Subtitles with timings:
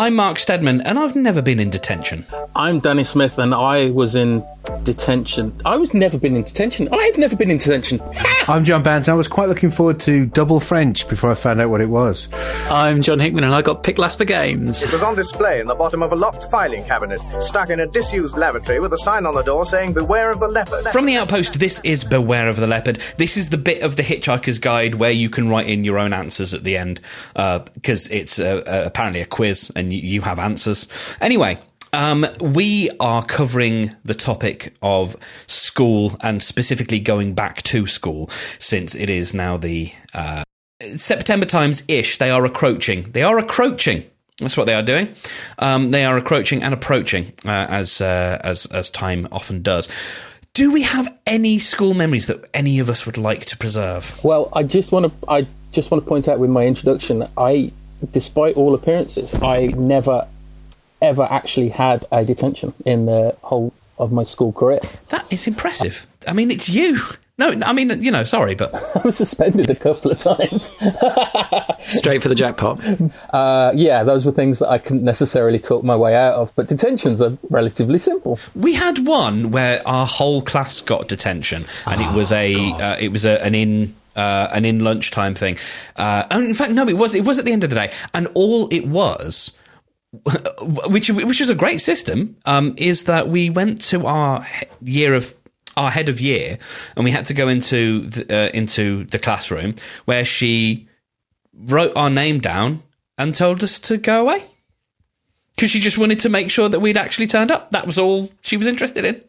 [0.00, 2.24] I'm Mark Stedman, and I've never been in detention.
[2.56, 4.42] I'm Danny Smith, and I was in
[4.82, 5.58] detention.
[5.64, 6.88] I was never been in detention.
[6.92, 8.00] I've never been in detention.
[8.48, 11.60] I'm John Barnes, and I was quite looking forward to double French before I found
[11.60, 12.28] out what it was.
[12.70, 14.82] I'm John Hickman, and I got picked last for games.
[14.82, 17.86] It was on display in the bottom of a locked filing cabinet, stuck in a
[17.86, 20.84] disused lavatory with a sign on the door saying, Beware of the leopard.
[20.92, 23.00] From the Outpost, this is Beware of the Leopard.
[23.16, 26.12] This is the bit of the Hitchhiker's Guide where you can write in your own
[26.12, 27.00] answers at the end,
[27.34, 30.88] because uh, it's uh, uh, apparently a quiz and you, you have answers.
[31.20, 31.58] Anyway,
[31.92, 38.94] um, we are covering the topic of school and specifically going back to school since
[38.94, 40.44] it is now the uh,
[40.96, 42.18] September times ish.
[42.18, 43.02] They are approaching.
[43.12, 44.08] They are approaching.
[44.38, 45.14] That's what they are doing.
[45.58, 49.88] Um, they are approaching and approaching uh, as uh, as as time often does.
[50.54, 54.18] Do we have any school memories that any of us would like to preserve?
[54.24, 55.30] Well, I just want to.
[55.30, 57.28] I just want to point out with my introduction.
[57.36, 57.70] I,
[58.12, 60.26] despite all appearances, I never
[61.02, 64.80] ever actually had a detention in the whole of my school career.
[65.10, 66.06] That is impressive.
[66.26, 66.98] I mean, it's you.
[67.40, 70.72] No, I mean, you know, sorry, but I was suspended a couple of times.
[71.86, 72.80] Straight for the jackpot.
[73.30, 76.52] Uh, yeah, those were things that I couldn't necessarily talk my way out of.
[76.56, 78.38] But detentions are relatively simple.
[78.56, 82.96] We had one where our whole class got detention, and oh, it was a uh,
[82.98, 85.58] it was a, an in uh, an in lunchtime thing.
[85.96, 88.26] Uh, in fact, no, it was it was at the end of the day, and
[88.34, 89.52] all it was
[90.88, 94.46] which which was a great system, um, is that we went to our
[94.82, 95.34] year of
[95.76, 96.58] our head of year,
[96.96, 100.88] and we had to go into the, uh, into the classroom where she
[101.54, 102.82] wrote our name down
[103.18, 104.42] and told us to go away
[105.54, 107.70] because she just wanted to make sure that we'd actually turned up.
[107.70, 109.22] That was all she was interested in.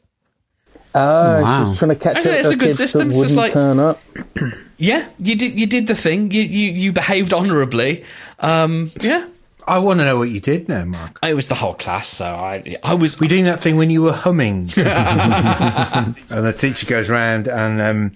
[0.93, 1.65] Oh, wow.
[1.65, 2.39] she's trying to catch Actually, up.
[2.39, 3.09] It's a good system.
[3.09, 4.01] It's just like turn up.
[4.77, 5.57] yeah, you did.
[5.59, 6.31] You did the thing.
[6.31, 8.03] You you, you behaved honourably.
[8.39, 9.27] Um, yeah.
[9.71, 11.17] I want to know what you did now, Mark.
[11.23, 13.17] It was the whole class, so I, I was.
[13.17, 14.69] Were you doing that thing when you were humming?
[14.75, 18.11] and the teacher goes round, and um,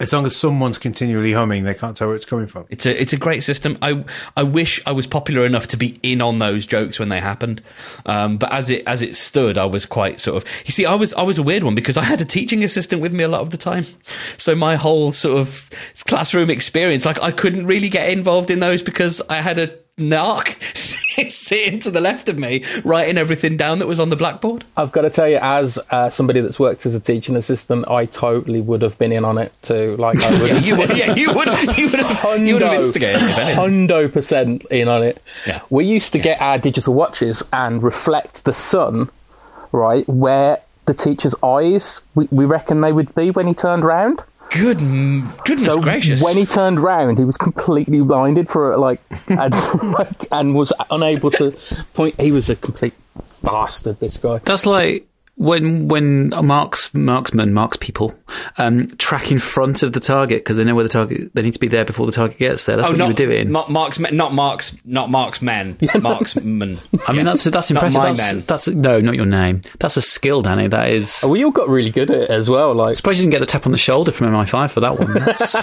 [0.00, 2.66] as long as someone's continually humming, they can't tell where it's coming from.
[2.70, 3.76] It's a it's a great system.
[3.82, 4.04] I
[4.36, 7.62] I wish I was popular enough to be in on those jokes when they happened,
[8.06, 10.48] um, but as it as it stood, I was quite sort of.
[10.64, 13.02] You see, I was I was a weird one because I had a teaching assistant
[13.02, 13.84] with me a lot of the time,
[14.36, 15.68] so my whole sort of
[16.06, 20.54] classroom experience, like I couldn't really get involved in those because I had a narc
[21.28, 24.64] sitting to the left of me, writing everything down that was on the blackboard.
[24.76, 28.06] I've got to tell you, as uh, somebody that's worked as a teaching assistant, I
[28.06, 29.96] totally would have been in on it too.
[29.96, 31.48] Like, I would yeah, you would, yeah, you would,
[31.78, 35.22] you would have, hundo, you would have instigated Hundo percent in on it.
[35.46, 35.62] Yeah.
[35.70, 36.24] We used to yeah.
[36.24, 39.10] get our digital watches and reflect the sun,
[39.72, 44.22] right, where the teacher's eyes, we, we reckon they would be when he turned round.
[44.50, 46.22] Good, goodness so gracious!
[46.22, 49.54] When he turned round, he was completely blinded for like, and,
[50.32, 51.52] and was unable to
[51.94, 52.20] point.
[52.20, 52.94] He was a complete
[53.42, 54.00] bastard.
[54.00, 54.38] This guy.
[54.38, 55.06] That's like
[55.38, 58.12] when when marks marksmen marks people
[58.58, 61.54] um, track in front of the target because they know where the target they need
[61.54, 62.76] to be there before the target gets there.
[62.76, 63.52] That's oh, what not, you were doing.
[63.52, 65.78] Not marks, not marks, not marksmen.
[66.00, 66.80] marksmen.
[67.06, 67.94] I mean, that's that's impressive.
[67.94, 68.44] Not my that's, men.
[68.46, 69.60] that's no, not your name.
[69.78, 70.66] That's a skill, Danny.
[70.66, 71.22] That is.
[71.24, 72.74] Oh, we all got really good at it as well.
[72.74, 74.98] Like, I suppose you didn't get the tap on the shoulder from MI5 for that
[74.98, 75.12] one.
[75.14, 75.54] That's...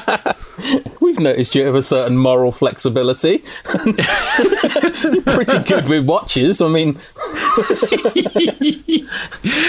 [1.02, 3.44] We've noticed you have a certain moral flexibility.
[3.85, 6.62] You're pretty good with watches.
[6.62, 6.97] I mean.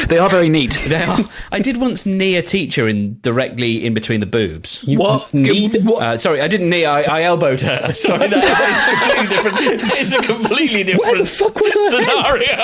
[0.08, 0.78] They are very neat.
[0.86, 1.18] They are.
[1.52, 4.82] I did once knee a teacher in directly in between the boobs.
[4.84, 5.32] You what?
[5.34, 5.84] Need?
[5.84, 6.02] What?
[6.02, 6.84] Uh, sorry, I didn't knee.
[6.84, 7.92] I, I elbowed her.
[7.96, 8.50] Sorry, that is
[8.88, 9.80] a completely different.
[9.80, 12.56] That is a completely different Where the fuck was scenario.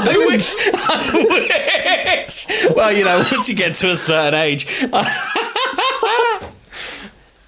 [0.00, 0.52] I wish.
[0.74, 1.10] I
[2.26, 2.46] wish.
[2.74, 4.66] Well, you know, once you get to a certain age.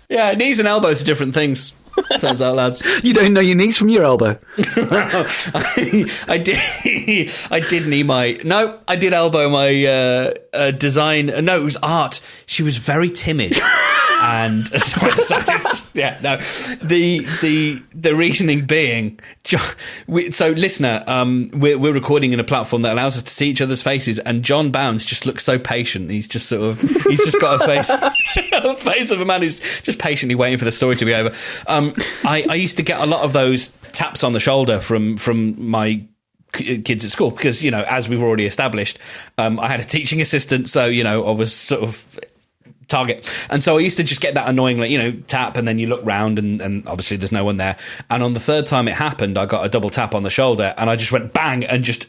[0.08, 1.72] yeah, knees and elbows are different things.
[2.18, 4.38] Turns out, lads, you don't know your knees from your elbow.
[4.58, 7.30] I, I, did.
[7.50, 8.38] I did knee my.
[8.44, 11.26] No, I did elbow my uh, uh, design.
[11.26, 12.20] No, it was art.
[12.46, 13.52] She was very timid
[14.22, 14.70] and
[15.94, 16.36] yeah, no,
[16.80, 19.18] the the the reasoning being,
[20.30, 23.60] so listener, um, we're we're recording in a platform that allows us to see each
[23.60, 26.08] other's faces, and John Bounds just looks so patient.
[26.08, 27.90] He's just sort of he's just got a face
[28.52, 31.34] a face of a man who's just patiently waiting for the story to be over.
[31.66, 31.92] Um,
[32.24, 35.68] I, I used to get a lot of those taps on the shoulder from from
[35.68, 36.06] my
[36.52, 38.98] kids at school because you know as we've already established
[39.38, 42.20] um, i had a teaching assistant so you know i was sort of
[42.92, 43.28] target.
[43.50, 45.78] And so I used to just get that annoying, like, you know, tap and then
[45.78, 47.76] you look round and, and obviously there's no one there.
[48.10, 50.74] And on the third time it happened, I got a double tap on the shoulder
[50.76, 52.06] and I just went bang and just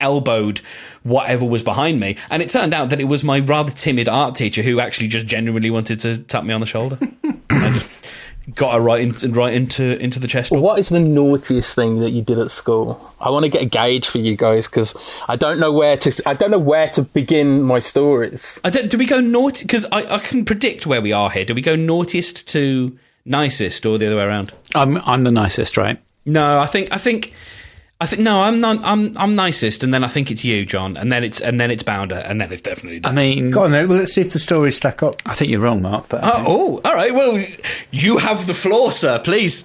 [0.00, 0.60] elbowed
[1.02, 2.16] whatever was behind me.
[2.30, 5.26] And it turned out that it was my rather timid art teacher who actually just
[5.26, 6.98] genuinely wanted to tap me on the shoulder.
[7.50, 8.03] I just
[8.54, 10.50] got her right in, right into into the chest.
[10.50, 13.12] What is the naughtiest thing that you did at school?
[13.20, 14.94] I want to get a gauge for you guys because
[15.28, 16.22] I don't know where to.
[16.26, 18.60] I don't know where to begin my stories.
[18.64, 18.90] I don't.
[18.90, 19.64] Do we go naughty?
[19.64, 21.44] Because I, I can predict where we are here.
[21.44, 24.52] Do we go naughtiest to nicest, or the other way around?
[24.74, 26.00] I'm I'm the nicest, right?
[26.26, 27.32] No, I think I think
[28.04, 28.84] I think no, I'm not.
[28.84, 31.70] I'm I'm nicest, and then I think it's you, John, and then it's and then
[31.70, 33.00] it's Bounder, and then it's definitely.
[33.00, 33.12] Dan.
[33.12, 33.88] I mean, go on then.
[33.88, 35.22] Well, let's see if the stories stack up.
[35.24, 36.10] I think you're wrong, Mark.
[36.10, 37.14] But oh, oh, all right.
[37.14, 37.42] Well,
[37.92, 39.18] you have the floor, sir.
[39.20, 39.62] Please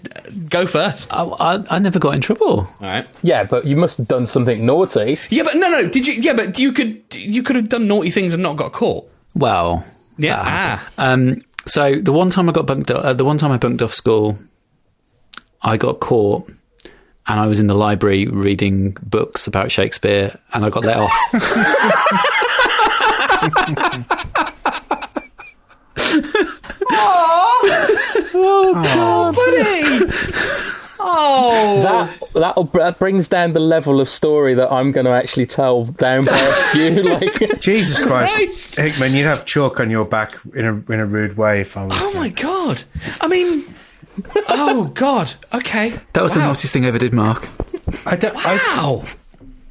[0.47, 1.13] go first.
[1.13, 2.59] I, I, I never got in trouble.
[2.59, 3.05] All right.
[3.23, 5.17] Yeah, but you must have done something naughty.
[5.29, 5.89] Yeah, but no, no.
[5.89, 6.13] Did you?
[6.13, 9.05] Yeah, but you could you could have done naughty things and not got caught.
[9.35, 9.83] Well,
[10.17, 10.41] yeah.
[10.41, 10.89] Ah.
[10.97, 11.41] Um.
[11.65, 14.37] So the one time I got bunked, uh, the one time I bunked off school,
[15.61, 16.49] I got caught
[17.29, 21.11] and I was in the library reading books about Shakespeare, and I got let off.
[28.81, 30.11] oh, buddy!
[31.01, 35.45] Oh, that that that brings down the level of story that I'm going to actually
[35.45, 37.03] tell down by a few.
[37.09, 41.05] Like Jesus Christ, Christ, Hickman, you'd have chalk on your back in a in a
[41.05, 41.93] rude way if I was.
[41.95, 42.83] Oh my God!
[43.21, 43.63] I mean,
[44.49, 45.33] oh God!
[45.53, 46.39] Okay, that was wow.
[46.39, 47.47] the naughtiest thing I ever did, Mark.
[48.05, 48.35] I don't.
[48.35, 49.03] Wow.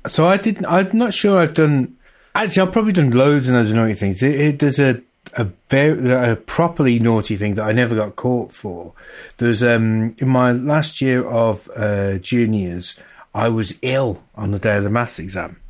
[0.04, 0.66] I, so I didn't.
[0.66, 1.96] I'm not sure I've done.
[2.34, 4.22] Actually, I've probably done loads of those naughty things.
[4.22, 5.02] It, it, there's a
[5.34, 8.92] a very a properly naughty thing that I never got caught for.
[9.38, 12.94] There's um in my last year of uh, juniors,
[13.34, 15.60] I was ill on the day of the maths exam,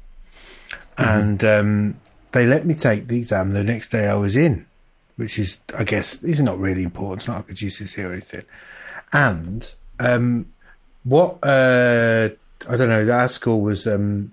[0.71, 1.03] mm-hmm.
[1.05, 2.01] and um,
[2.33, 4.67] they let me take the exam the next day I was in,
[5.17, 7.23] which is I guess is not really important.
[7.23, 8.45] It's not like a GCSE or anything,
[9.13, 10.47] and um,
[11.05, 12.29] what uh,
[12.69, 13.11] I don't know.
[13.11, 14.31] Our school was, um,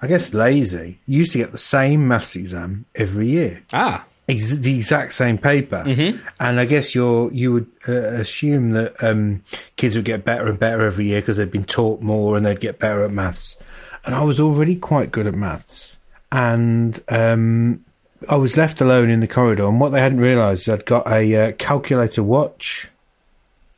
[0.00, 1.00] I guess, lazy.
[1.06, 3.62] You used to get the same maths exam every year.
[3.72, 6.18] Ah, Ex- the exact same paper, mm-hmm.
[6.38, 9.42] and I guess you're you would uh, assume that um,
[9.76, 12.60] kids would get better and better every year because they'd been taught more and they'd
[12.60, 13.56] get better at maths.
[14.04, 15.96] And I was already quite good at maths,
[16.30, 17.84] and um,
[18.28, 19.66] I was left alone in the corridor.
[19.66, 22.88] And what they hadn't realised, I'd got a uh, calculator watch,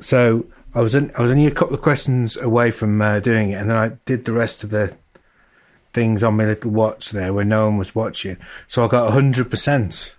[0.00, 3.50] so I was in, I was only a couple of questions away from uh, doing
[3.50, 4.94] it, and then I did the rest of the
[5.92, 8.36] things on my little watch there where no one was watching.
[8.68, 10.14] So I got hundred percent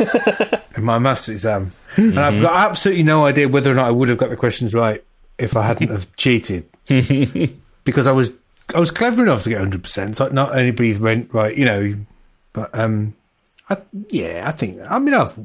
[0.76, 2.16] in my maths exam, mm-hmm.
[2.16, 4.72] and I've got absolutely no idea whether or not I would have got the questions
[4.74, 5.04] right
[5.38, 6.68] if I hadn't have cheated,
[7.84, 8.34] because I was
[8.74, 10.16] I was clever enough to get hundred percent.
[10.16, 11.94] So not anybody went right, you know,
[12.52, 13.14] but um,
[13.68, 13.78] I,
[14.08, 15.38] yeah, I think I mean I've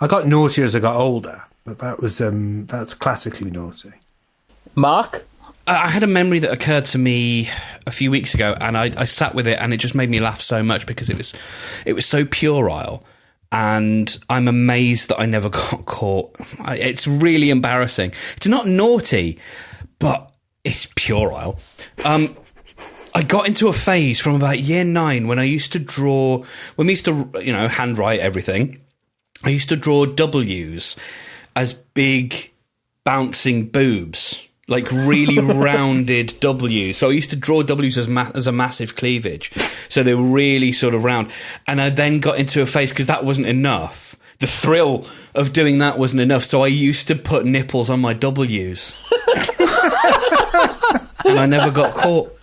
[0.00, 1.42] I got naughtier as I got older.
[1.70, 3.92] But that was um, that's classically naughty.
[4.74, 5.24] Mark,
[5.68, 7.48] I had a memory that occurred to me
[7.86, 10.18] a few weeks ago, and I, I, sat with it, and it just made me
[10.18, 11.32] laugh so much because it was
[11.86, 13.04] it was so puerile,
[13.52, 16.34] and I'm amazed that I never got caught.
[16.66, 18.14] It's really embarrassing.
[18.36, 19.38] It's not naughty,
[20.00, 20.32] but
[20.64, 21.60] it's puerile.
[22.04, 22.36] Um,
[23.14, 26.42] I got into a phase from about year nine when I used to draw.
[26.74, 28.80] When we used to, you know, handwrite everything.
[29.44, 30.96] I used to draw W's
[31.56, 32.52] as big
[33.04, 36.96] bouncing boobs, like really rounded W's.
[36.96, 39.52] So I used to draw W's as, ma- as a massive cleavage.
[39.88, 41.30] So they were really sort of round.
[41.66, 44.16] And I then got into a phase because that wasn't enough.
[44.38, 46.44] The thrill of doing that wasn't enough.
[46.44, 48.96] So I used to put nipples on my W's.
[49.58, 52.36] and I never got caught.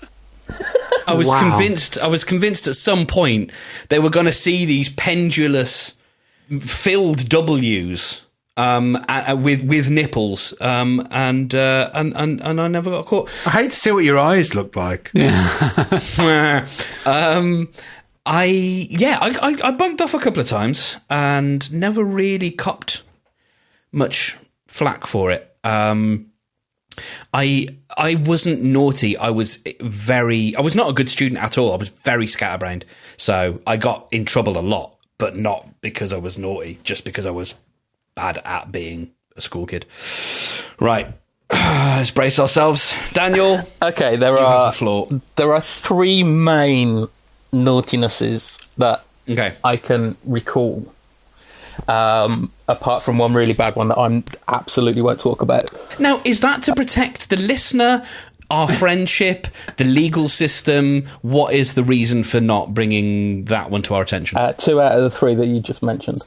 [1.08, 1.39] I was wow.
[1.39, 1.98] convinced.
[1.98, 3.51] I was convinced at some point
[3.89, 5.96] they were going to see these pendulous,
[6.60, 8.22] filled W's
[8.58, 8.98] um,
[9.42, 13.30] with with nipples, um, and, uh, and and and I never got caught.
[13.46, 15.12] I hate to see what your eyes look like.
[15.14, 16.68] Yeah.
[17.06, 17.70] um,
[18.26, 23.04] I yeah, I, I, I bunked off a couple of times and never really copped
[23.92, 24.38] much
[24.68, 25.56] flack for it.
[25.64, 26.32] Um,
[27.34, 29.18] I I wasn't naughty.
[29.18, 30.56] I was very.
[30.56, 31.74] I was not a good student at all.
[31.74, 32.86] I was very scatterbrained.
[33.18, 37.26] So I got in trouble a lot, but not because I was naughty, just because
[37.26, 37.56] I was
[38.17, 39.86] bad at being a school kid.
[40.79, 41.07] Right.
[41.51, 42.93] Let's brace ourselves.
[43.13, 43.65] Daniel.
[43.81, 47.07] Okay, there are the there are three main
[47.53, 49.55] naughtinesses that okay.
[49.63, 50.93] I can recall.
[51.88, 55.69] Um, apart from one really bad one that I'm absolutely won't talk about.
[56.00, 58.03] Now, is that to protect the listener,
[58.50, 59.47] our friendship,
[59.77, 61.05] the legal system?
[61.21, 64.39] What is the reason for not bringing that one to our attention?
[64.39, 66.21] Uh, two out of the three that you just mentioned.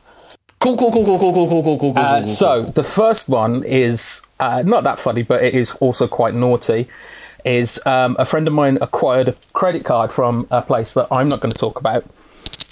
[0.61, 2.26] Cool, cool, cool, cool, cool, cool, cool, cool, cool, uh, cool.
[2.29, 6.88] So the first one is uh, not that funny, but it is also quite naughty.
[7.45, 11.29] Is um, a friend of mine acquired a credit card from a place that I'm
[11.29, 12.05] not going to talk about,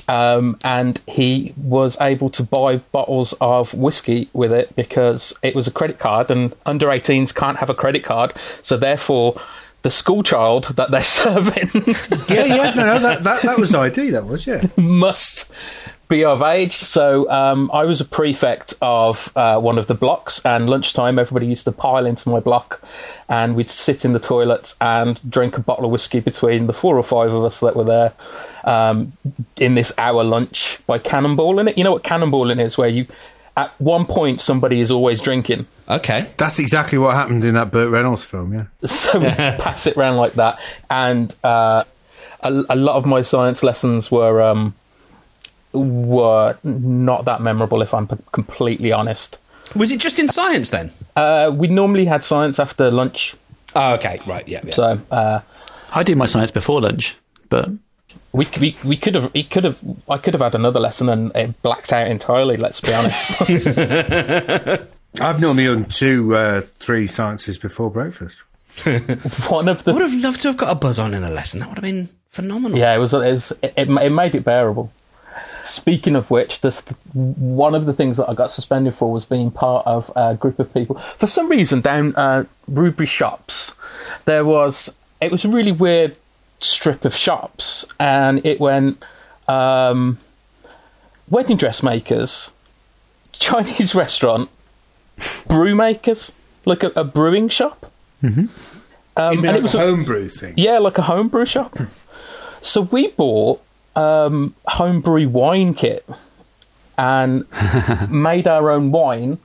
[0.08, 5.66] Um, and he was able to buy bottles of whiskey with it because it was
[5.66, 8.32] a credit card, and under 18s can't have a credit card.
[8.62, 9.40] So therefore,
[9.82, 11.70] the school child that they're serving
[12.28, 14.66] yeah, yeah, no, no, that, that, that was ID, that was, yeah.
[14.76, 15.50] must
[16.08, 16.76] be of age.
[16.76, 21.46] So um, I was a prefect of uh, one of the blocks, and lunchtime everybody
[21.46, 22.82] used to pile into my block,
[23.28, 26.96] and we'd sit in the toilets and drink a bottle of whiskey between the four
[26.96, 28.12] or five of us that were there
[28.64, 29.12] um,
[29.56, 31.78] in this hour lunch by cannonballing it.
[31.78, 33.06] You know what cannonballing is, where you
[33.56, 35.66] at one point somebody is always drinking.
[35.88, 36.30] Okay.
[36.36, 38.66] That's exactly what happened in that Burt Reynolds film, yeah.
[38.86, 41.84] So we pass it around like that, and uh,
[42.40, 44.74] a, a lot of my science lessons were um,
[45.72, 49.38] were not that memorable, if I'm p- completely honest.
[49.76, 50.90] Was it just in science then?
[51.16, 53.34] Uh, we normally had science after lunch,
[53.76, 54.18] Oh, okay.
[54.26, 54.46] Right.
[54.48, 54.60] Yeah.
[54.64, 54.74] yeah.
[54.74, 55.40] so uh,
[55.92, 57.16] I do my science before lunch,
[57.50, 57.68] but
[58.32, 61.30] we, we we could have he could have I could have had another lesson and
[61.36, 62.56] it blacked out entirely.
[62.56, 63.42] Let's be honest.
[65.20, 68.38] I've normally done two, uh, three sciences before breakfast.
[69.48, 71.30] One of I the would have loved to have got a buzz on in a
[71.30, 71.60] lesson.
[71.60, 72.78] That would have been phenomenal.
[72.78, 73.12] Yeah, it was.
[73.12, 74.92] It, was, it, it it made it bearable.
[75.68, 76.80] Speaking of which, this
[77.12, 80.58] one of the things that I got suspended for was being part of a group
[80.58, 80.96] of people.
[81.18, 83.72] For some reason, down uh, Ruby Shops,
[84.24, 84.88] there was
[85.20, 86.16] it was a really weird
[86.60, 89.02] strip of shops, and it went
[89.46, 90.18] um,
[91.28, 92.50] wedding dressmakers,
[93.32, 94.48] Chinese restaurant,
[95.46, 96.32] brew makers,
[96.64, 97.92] like a, a brewing shop.
[98.22, 98.46] Mm-hmm.
[99.16, 100.54] Um, and like it was a a- homebrew thing?
[100.56, 101.76] yeah, like a homebrew shop.
[102.62, 103.60] So we bought
[103.96, 106.08] um, homebrew wine kit
[106.96, 107.44] and
[108.10, 109.38] made our own wine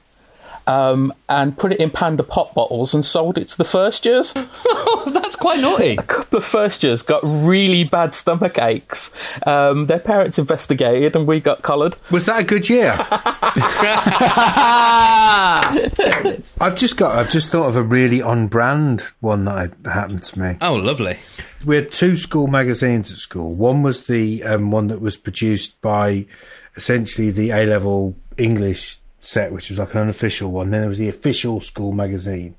[0.68, 4.34] um, and put it in panda pop bottles and sold it to the first years.
[5.08, 5.96] That's quite naughty.
[5.96, 9.12] A couple of first years got really bad stomach aches.
[9.46, 11.96] Um, their parents investigated and we got collared.
[12.12, 12.96] Was that a good year?
[16.60, 17.16] I've just got.
[17.18, 20.58] I've just thought of a really on-brand one that happened to me.
[20.62, 21.18] Oh, lovely.
[21.66, 23.56] We had two school magazines at school.
[23.56, 26.26] One was the um, one that was produced by
[26.76, 30.72] essentially the A level English set, which was like an unofficial one.
[30.72, 32.56] Then there was the official school magazine.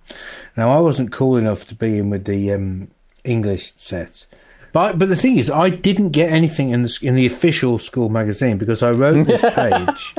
[0.57, 2.89] Now I wasn't cool enough to be in with the um,
[3.25, 4.27] English set.
[4.73, 8.09] But, but the thing is, I didn't get anything in the in the official school
[8.09, 10.15] magazine because I wrote this page,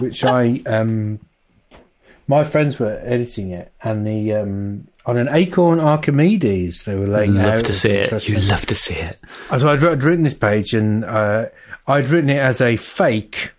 [0.00, 1.20] which I um,
[2.26, 7.38] my friends were editing it, and the um, on an Acorn Archimedes they were laying
[7.38, 7.56] out.
[7.56, 8.28] love to see it.
[8.28, 9.18] You love to see it.
[9.58, 11.46] So I'd, I'd written this page, and uh,
[11.86, 13.52] I'd written it as a fake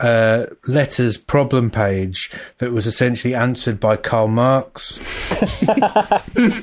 [0.00, 4.96] uh, letters problem page that was essentially answered by Karl Marx.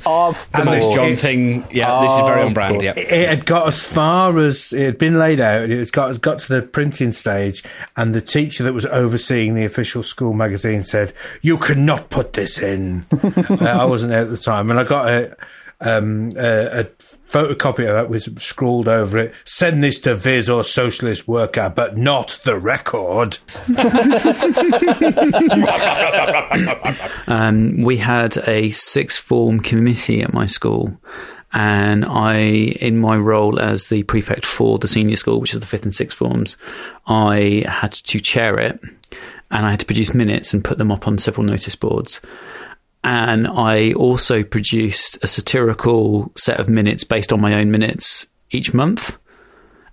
[0.06, 1.66] Of And this John thing.
[1.72, 2.82] Yeah, this is very on brand.
[2.82, 2.94] Yeah.
[2.96, 5.70] It had got as far as it had been laid out.
[5.70, 7.64] It got got to the printing stage,
[7.96, 12.58] and the teacher that was overseeing the official school magazine said, "You cannot put this
[12.58, 15.36] in." uh, I wasn't there at the time, and I got a
[15.82, 16.84] um, a, a
[17.30, 19.34] photocopy of that was scrawled over it.
[19.46, 23.40] Send this to Viz or Socialist Worker, but not the record.
[27.28, 31.00] Um, we had a sixth form committee at my school,
[31.54, 35.66] and I, in my role as the prefect for the senior school, which is the
[35.66, 36.58] fifth and sixth forms,
[37.08, 38.80] I had to chair it,
[39.52, 42.22] and I had to produce minutes and put them up on several notice boards.
[43.04, 48.74] And I also produced a satirical set of minutes based on my own minutes each
[48.74, 49.18] month.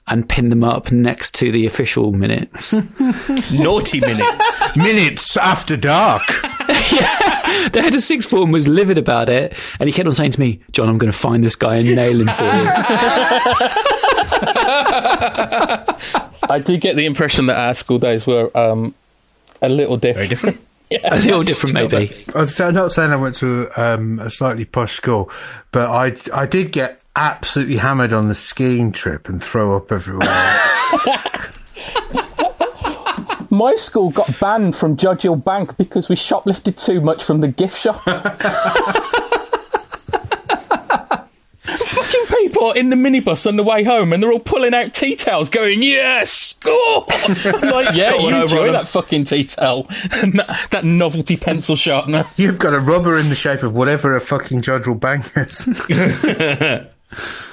[0.07, 2.73] And pinned them up next to the official minutes.
[3.53, 4.63] Naughty minutes.
[4.77, 6.23] Minutes after dark.
[6.27, 10.41] the head of sixth form was livid about it, and he kept on saying to
[10.41, 12.51] me, "John, I'm going to find this guy and nail him for you."
[16.51, 18.93] I do get the impression that our school days were um,
[19.63, 20.17] a little different.
[20.17, 20.61] Very different.
[20.91, 22.13] A little different, maybe.
[22.35, 25.31] I'm not saying I went to um, a slightly posh school,
[25.71, 30.27] but I I did get absolutely hammered on the skiing trip and throw up everywhere.
[33.53, 37.79] My school got banned from Jodrell Bank because we shoplifted too much from the gift
[37.79, 38.01] shop.
[41.79, 45.17] Fucking people in the minibus on the way home and they're all pulling out tea
[45.17, 47.07] towels going, yes, score!
[47.09, 49.87] I'm like, yeah, Got you one enjoy on that fucking tea towel.
[50.11, 52.25] and that, that novelty pencil sharpener.
[52.37, 56.87] You've got a rubber in the shape of whatever a fucking Jodrell Bank is.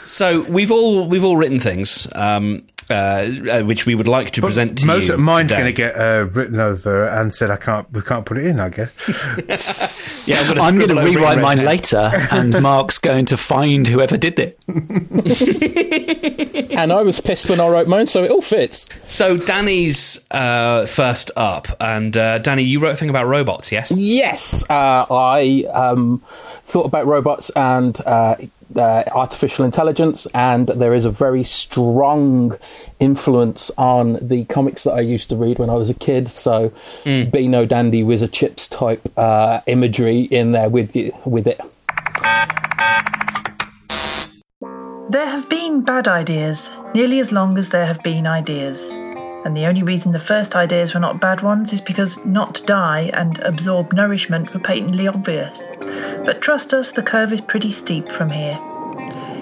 [0.05, 2.07] So we've all we've all written things.
[2.13, 5.13] Um, uh, uh, which we would like to But present to most you.
[5.13, 7.91] of mine's going to get uh, written over and said I can't.
[7.91, 8.60] We can't put it in.
[8.60, 10.08] I guess.
[10.27, 11.65] Yeah, I'm I'm going to scribble rewrite red mine pen.
[11.65, 14.60] later, and Mark's going to find whoever did it.
[16.72, 18.88] and I was pissed when I wrote mine, so it all fits.
[19.06, 23.91] So Danny's uh, first up, and uh, Danny, you wrote a thing about robots, yes?
[23.91, 26.22] Yes, uh, I um,
[26.65, 27.98] thought about robots and
[28.75, 32.57] uh, artificial intelligence, and there is a very strong
[33.00, 36.29] influence on the comics that I used to read when I was a kid.
[36.29, 36.71] So,
[37.03, 41.59] Beano dandy Whizzer chips type uh, imagery in there with you with it.
[45.09, 48.97] There have been bad ideas, nearly as long as there have been ideas.
[49.47, 52.65] And the only reason the first ideas were not bad ones is because not to
[52.65, 55.63] die and absorb nourishment were patently obvious.
[56.25, 58.59] But trust us, the curve is pretty steep from here.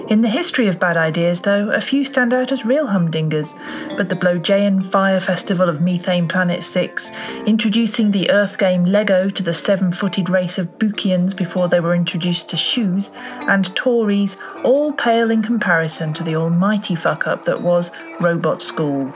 [0.07, 3.55] In the history of bad ideas, though, a few stand out as real humdingers,
[3.97, 7.11] but the Blojayan Fire Festival of Methane Planet 6,
[7.47, 11.95] introducing the Earth game Lego to the seven footed race of Bukians before they were
[11.95, 13.09] introduced to shoes,
[13.47, 17.89] and Tories all pale in comparison to the almighty fuck up that was
[18.21, 19.11] Robot School.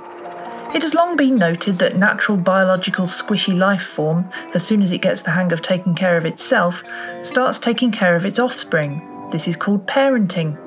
[0.71, 5.01] It has long been noted that natural biological squishy life form, as soon as it
[5.01, 6.83] gets the hang of taking care of itself,
[7.23, 9.01] starts taking care of its offspring.
[9.31, 10.57] This is called parenting,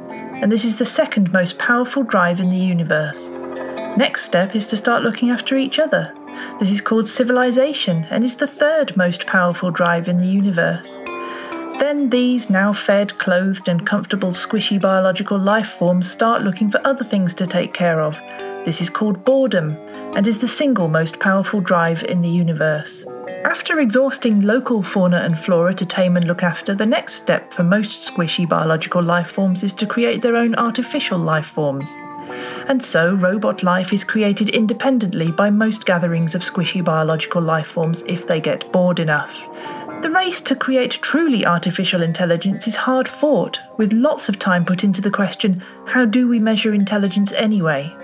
[0.42, 3.30] and this is the second most powerful drive in the universe.
[3.96, 6.12] Next step is to start looking after each other.
[6.58, 10.98] This is called civilization and is the third most powerful drive in the universe.
[11.78, 17.04] Then these now fed, clothed, and comfortable squishy biological life forms start looking for other
[17.04, 18.20] things to take care of.
[18.64, 19.76] This is called boredom
[20.14, 23.04] and is the single most powerful drive in the universe.
[23.44, 27.64] After exhausting local fauna and flora to tame and look after, the next step for
[27.64, 31.96] most squishy biological life forms is to create their own artificial life forms.
[32.68, 38.04] And so, robot life is created independently by most gatherings of squishy biological life forms
[38.06, 39.44] if they get bored enough.
[40.02, 44.82] The race to create truly artificial intelligence is hard fought, with lots of time put
[44.82, 47.94] into the question how do we measure intelligence anyway?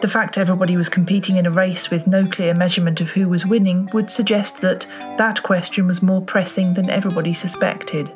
[0.00, 3.44] The fact everybody was competing in a race with no clear measurement of who was
[3.44, 4.86] winning would suggest that
[5.18, 8.10] that question was more pressing than everybody suspected.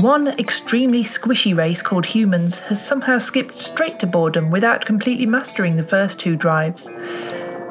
[0.00, 5.76] One extremely squishy race called humans has somehow skipped straight to boredom without completely mastering
[5.76, 6.88] the first two drives.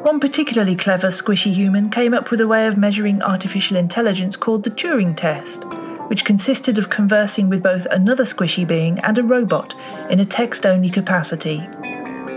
[0.04, 4.64] One particularly clever squishy human came up with a way of measuring artificial intelligence called
[4.64, 5.64] the Turing test,
[6.08, 9.76] which consisted of conversing with both another squishy being and a robot
[10.10, 11.62] in a text only capacity.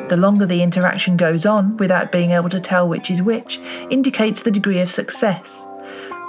[0.09, 3.59] The longer the interaction goes on without being able to tell which is which
[3.91, 5.67] indicates the degree of success.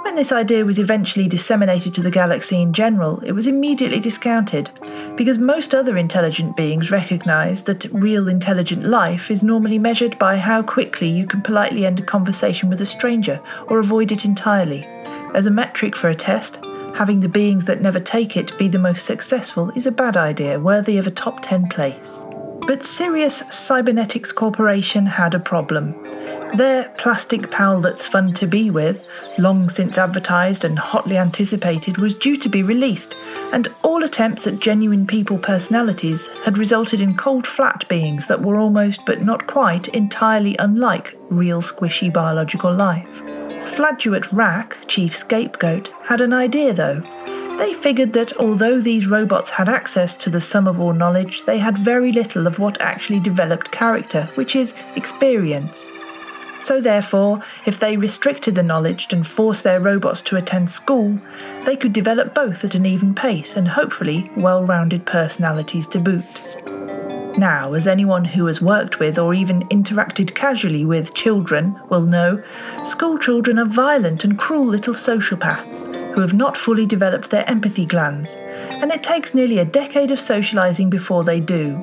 [0.06, 4.70] When this idea was eventually disseminated to the galaxy in general, it was immediately discounted,
[5.16, 10.62] because most other intelligent beings recognize that real intelligent life is normally measured by how
[10.62, 14.86] quickly you can politely end a conversation with a stranger or avoid it entirely.
[15.34, 16.60] As a metric for a test,
[16.94, 20.60] having the beings that never take it be the most successful is a bad idea
[20.60, 22.22] worthy of a top 10 place.
[22.66, 25.94] But Sirius Cybernetics Corporation had a problem.
[26.56, 29.06] Their plastic pal that's fun to be with,
[29.38, 33.14] long since advertised and hotly anticipated, was due to be released,
[33.52, 38.58] and all attempts at genuine people personalities had resulted in cold flat beings that were
[38.58, 43.08] almost but not quite entirely unlike real squishy biological life.
[43.74, 47.00] Fladuate Rack, chief scapegoat, had an idea though.
[47.58, 51.58] They figured that although these robots had access to the sum of all knowledge, they
[51.58, 55.88] had very little of what actually developed character, which is experience.
[56.60, 61.18] So, therefore, if they restricted the knowledge and forced their robots to attend school,
[61.64, 67.05] they could develop both at an even pace and hopefully well rounded personalities to boot.
[67.38, 72.42] Now, as anyone who has worked with or even interacted casually with children will know,
[72.82, 77.84] school children are violent and cruel little sociopaths who have not fully developed their empathy
[77.84, 81.78] glands, and it takes nearly a decade of socializing before they do.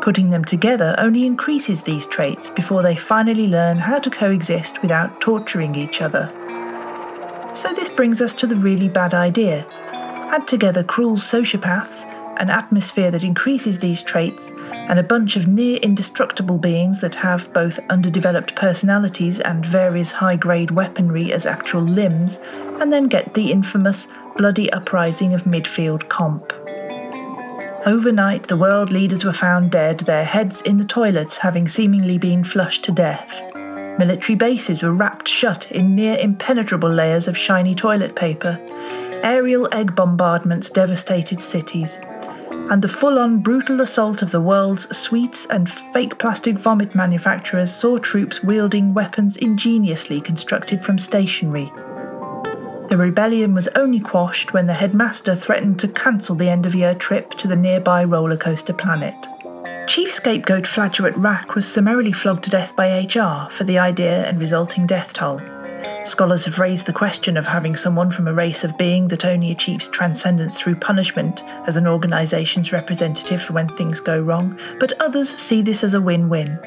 [0.00, 5.20] Putting them together only increases these traits before they finally learn how to coexist without
[5.20, 6.28] torturing each other.
[7.52, 9.64] So, this brings us to the really bad idea.
[10.32, 15.76] Add together cruel sociopaths, an atmosphere that increases these traits, and a bunch of near
[15.78, 22.38] indestructible beings that have both underdeveloped personalities and various high grade weaponry as actual limbs,
[22.80, 26.52] and then get the infamous bloody uprising of midfield comp.
[27.86, 32.44] Overnight, the world leaders were found dead, their heads in the toilets having seemingly been
[32.44, 33.40] flushed to death.
[33.98, 38.58] Military bases were wrapped shut in near impenetrable layers of shiny toilet paper.
[39.22, 41.98] Aerial egg bombardments devastated cities.
[42.70, 47.74] And the full on brutal assault of the world's sweets and fake plastic vomit manufacturers
[47.74, 51.72] saw troops wielding weapons ingeniously constructed from stationery.
[52.88, 56.94] The rebellion was only quashed when the headmaster threatened to cancel the end of year
[56.94, 59.14] trip to the nearby roller coaster planet.
[59.86, 64.40] Chief scapegoat Flageolet Rack was summarily flogged to death by HR for the idea and
[64.40, 65.40] resulting death toll.
[66.04, 69.50] Scholars have raised the question of having someone from a race of being that only
[69.50, 75.34] achieves transcendence through punishment as an organisation's representative for when things go wrong, but others
[75.40, 76.58] see this as a win win.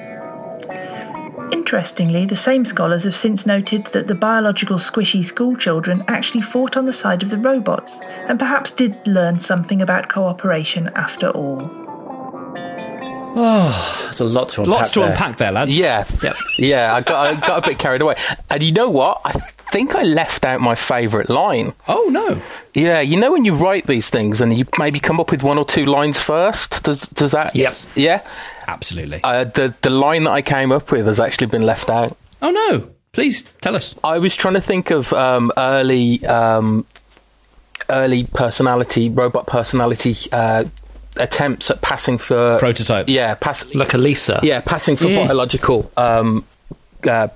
[1.51, 6.85] Interestingly, the same scholars have since noted that the biological squishy schoolchildren actually fought on
[6.85, 11.82] the side of the robots and perhaps did learn something about cooperation after all.
[13.35, 14.75] Oh, there's a lot to unpack.
[14.79, 15.11] Lots to there.
[15.11, 15.77] unpack there, lads.
[15.77, 16.35] Yeah, yep.
[16.57, 16.93] yeah.
[16.93, 18.15] I got I got a bit carried away,
[18.49, 19.21] and you know what?
[19.25, 21.73] I think I left out my favourite line.
[21.87, 22.41] Oh no!
[22.73, 25.57] Yeah, you know when you write these things and you maybe come up with one
[25.57, 26.83] or two lines first.
[26.83, 27.55] Does does that?
[27.55, 27.87] Yes.
[27.95, 28.21] Yeah.
[28.67, 29.19] Absolutely.
[29.23, 32.15] Uh, the the line that I came up with has actually been left out.
[32.41, 32.89] Oh no!
[33.13, 33.95] Please tell us.
[34.03, 36.25] I was trying to think of um, early.
[36.25, 36.85] Um,
[37.89, 40.63] early personality, robot personality uh,
[41.17, 43.11] attempts at passing for prototypes.
[43.11, 44.39] Yeah, pass like Eliza.
[44.43, 45.27] Yeah, passing for mm.
[45.27, 46.45] biological um,
[47.07, 47.27] uh,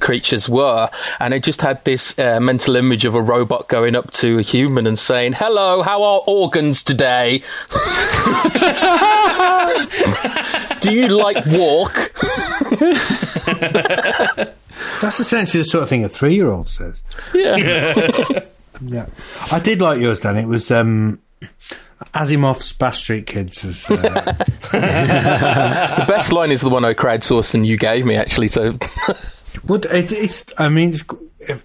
[0.00, 4.10] creatures were, and it just had this uh, mental image of a robot going up
[4.12, 7.42] to a human and saying, "Hello, how are organs today?
[10.80, 12.12] Do you like walk?"
[15.00, 17.02] That's essentially the sort of thing a three-year-old says.
[17.34, 17.56] Yeah.
[18.80, 19.06] yeah,
[19.50, 20.36] I did like yours, Dan.
[20.36, 20.70] It was.
[20.70, 21.20] Um,
[22.14, 23.88] Asimov's Bash Street Kids is.
[23.90, 23.96] Uh...
[24.72, 28.48] the best line is the one I crowdsourced and you gave me, actually.
[28.48, 28.72] So,
[29.66, 30.44] what it, it's?
[30.58, 31.04] I mean, it's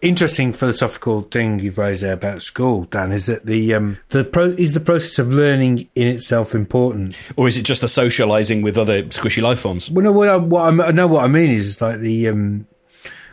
[0.01, 3.11] interesting philosophical thing you've raised there about school, Dan.
[3.11, 7.47] Is that the um, the pro, is the process of learning in itself important, or
[7.47, 9.89] is it just a socializing with other squishy life forms?
[9.91, 12.29] Well, no, what I, what I, know what I mean is it's like the.
[12.29, 12.67] Um,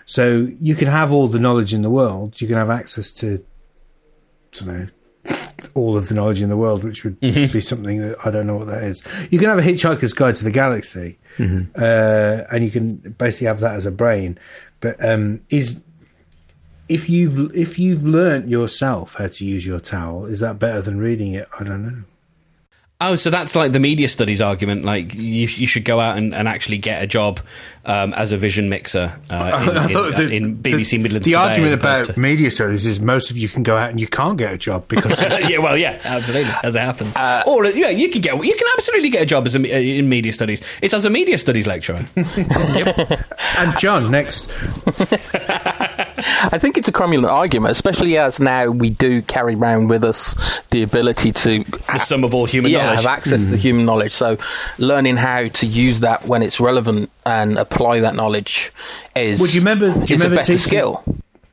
[0.06, 2.40] so you can have all the knowledge in the world.
[2.40, 3.44] You can have access to,
[4.52, 4.88] I don't know,
[5.75, 7.53] all of the knowledge in the world, which would mm-hmm.
[7.53, 9.03] be something that I don't know what that is.
[9.31, 11.70] You can have a Hitchhiker's Guide to the Galaxy, mm-hmm.
[11.77, 14.38] uh, and you can basically have that as a brain.
[14.81, 15.83] But um, is
[16.88, 20.99] if you've if you've learnt yourself how to use your towel, is that better than
[20.99, 21.49] reading it?
[21.59, 22.03] I don't know.
[23.02, 24.84] Oh, so that's like the media studies argument.
[24.84, 27.40] Like you, you should go out and, and actually get a job
[27.86, 31.26] um, as a vision mixer uh, in, in, the, in, BBC the, Midlands.
[31.26, 32.20] The argument about to...
[32.20, 34.86] media studies is most of you can go out and you can't get a job
[34.88, 37.16] because yeah, well, yeah, absolutely, as it happens.
[37.16, 39.78] Uh, or yeah, you can get you can absolutely get a job as a, uh,
[39.78, 40.62] in media studies.
[40.82, 42.04] It's as a media studies lecturer.
[42.16, 44.50] and John next.
[46.42, 50.35] I think it's a cromulent argument, especially as now we do carry around with us
[50.70, 53.50] the ability to the sum of all human yeah, knowledge, have access mm.
[53.50, 54.12] to human knowledge.
[54.12, 54.38] So,
[54.79, 58.72] learning how to use that when it's relevant and apply that knowledge
[59.14, 59.40] is.
[59.40, 59.92] Well, you remember?
[59.92, 61.05] Do you remember a better teachers, skill.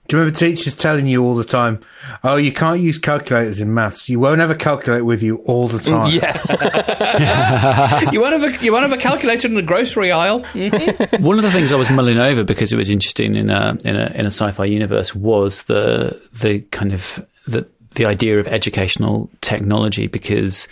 [0.08, 1.80] Do you remember teachers telling you all the time,
[2.24, 4.08] "Oh, you can't use calculators in maths.
[4.10, 8.10] You won't have a calculator with you all the time." Yeah.
[8.12, 10.42] you won't have a you won't have a calculator in the grocery aisle.
[10.54, 11.24] Mm-hmm.
[11.24, 13.96] One of the things I was mulling over because it was interesting in a in
[13.98, 19.30] a in a sci-fi universe was the the kind of the the idea of educational
[19.42, 20.68] technology because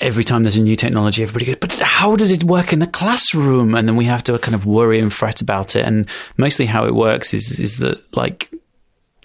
[0.00, 2.86] every time there's a new technology, everybody goes, but how does it work in the
[2.86, 3.74] classroom?
[3.74, 5.84] And then we have to kind of worry and fret about it.
[5.84, 8.50] And mostly how it works is, is that like,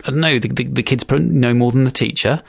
[0.05, 2.41] I don't know, the, the, the kids know more than the teacher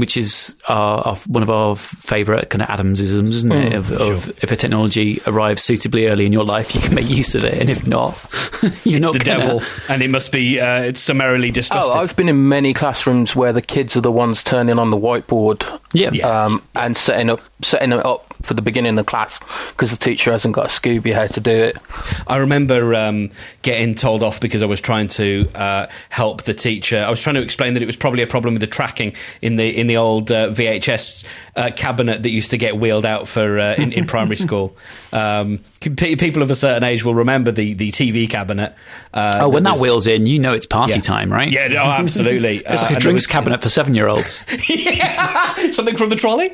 [0.00, 3.72] which is our, our, one of our favourite kind of Adamsisms, isn't it?
[3.72, 4.12] Mm, of, sure.
[4.12, 7.44] of, if a technology arrives suitably early in your life, you can make use of
[7.44, 8.18] it, and if not,
[8.84, 9.38] you're it's not the gonna...
[9.38, 11.92] devil, and it must be uh, it's summarily distrusted.
[11.92, 14.96] Oh, I've been in many classrooms where the kids are the ones turning on the
[14.96, 19.90] whiteboard, yeah, um, and setting up setting it up for the beginning of class because
[19.90, 21.76] the teacher hasn't got a Scooby how to do it.
[22.26, 23.30] I remember um,
[23.62, 26.98] getting told off because I was trying to uh, help the teacher.
[26.98, 29.56] I was trying to explain that it was probably a problem with the tracking in
[29.56, 31.24] the in the old uh, VHS
[31.56, 34.76] uh, cabinet that used to get wheeled out for uh, in, in, primary school.
[35.12, 38.74] Um, people of a certain age will remember the, the TV cabinet.
[39.14, 41.00] Uh, oh, when that, wheels in, you know it's party yeah.
[41.00, 41.50] time, right?
[41.50, 42.58] Yeah, oh, absolutely.
[42.66, 44.44] it's like a uh, drinks was, cabinet for seven year olds.
[44.68, 46.50] yeah, something from the trolley.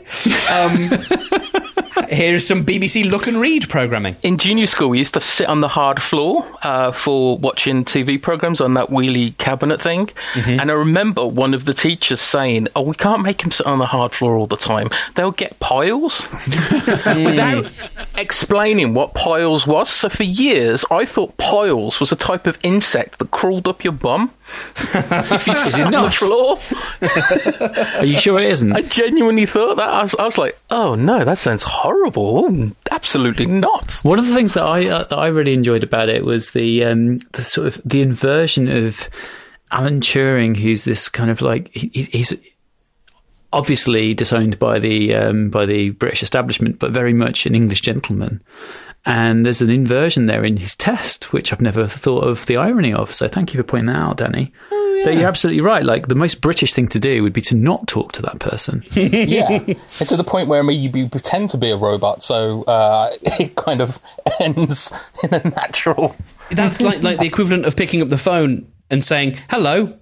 [0.49, 0.91] Um,
[2.11, 4.17] Here's some BBC Look and Read programming.
[4.23, 8.21] In junior school, we used to sit on the hard floor uh, for watching TV
[8.21, 10.07] programs on that wheelie cabinet thing.
[10.35, 10.61] Mm-hmm.
[10.61, 13.79] And I remember one of the teachers saying, "Oh, we can't make him sit on
[13.79, 14.89] the hard floor all the time.
[15.15, 16.25] They'll get piles."
[17.07, 17.73] Without
[18.17, 19.89] explaining what piles was.
[19.89, 23.93] So for years, I thought piles was a type of insect that crawled up your
[23.93, 24.33] bum.
[24.95, 26.59] Is it not floor?
[27.99, 28.77] Are you sure it isn't?
[28.77, 29.89] I genuinely thought that.
[29.89, 32.45] I was, I was like, oh no, that sounds horrible.
[32.47, 33.99] Oh, absolutely not.
[34.03, 36.85] One of the things that I uh, that I really enjoyed about it was the
[36.85, 39.09] um, the sort of the inversion of
[39.73, 42.33] Alan Turing, who's this kind of like he, he's
[43.53, 48.43] obviously disowned by the um, by the British establishment, but very much an English gentleman.
[49.07, 52.93] And there's an inversion there in his test, which I've never thought of the irony
[52.93, 53.15] of.
[53.15, 54.53] So thank you for pointing that out, Danny.
[54.73, 55.05] Oh, yeah.
[55.05, 55.85] But you're absolutely right.
[55.85, 58.83] Like the most British thing to do would be to not talk to that person.
[58.91, 63.11] yeah, and to the point where maybe you pretend to be a robot, so uh,
[63.23, 64.01] it kind of
[64.41, 64.91] ends
[65.23, 66.17] in a natural.
[66.51, 69.97] That's like like the equivalent of picking up the phone and saying, "Hello,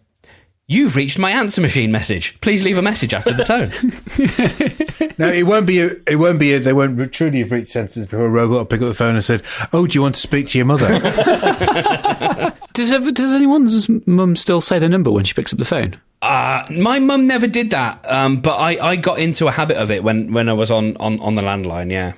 [0.66, 2.40] You've reached my answer machine message.
[2.40, 3.68] Please leave a message after the tone.
[5.18, 5.80] no, it won't be.
[5.80, 6.54] A, it won't be.
[6.54, 9.14] A, they won't truly have reached sentences before a robot will pick up the phone
[9.14, 9.42] and said,
[9.74, 10.88] "Oh, do you want to speak to your mother?"
[12.72, 16.00] does ever, does anyone's mum still say the number when she picks up the phone?
[16.22, 19.90] Uh, my mum never did that, um, but I, I got into a habit of
[19.90, 21.92] it when, when I was on, on, on the landline.
[21.92, 22.14] Yeah,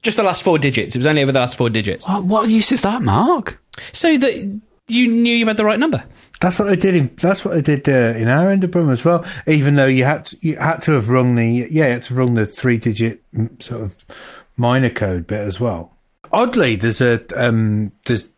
[0.00, 0.94] just the last four digits.
[0.94, 2.08] It was only over the last four digits.
[2.08, 3.60] What, what use is that, Mark?
[3.92, 6.02] So that you knew you had the right number.
[6.44, 6.94] That's what they did.
[6.94, 9.24] In, that's what they did uh, in our end of Brum as well.
[9.46, 12.14] Even though you had to, you had to have rung the yeah, you had to
[12.14, 13.96] rung the three digit mm, sort of
[14.54, 15.96] minor code bit as well.
[16.32, 18.28] Oddly, there's a um, there's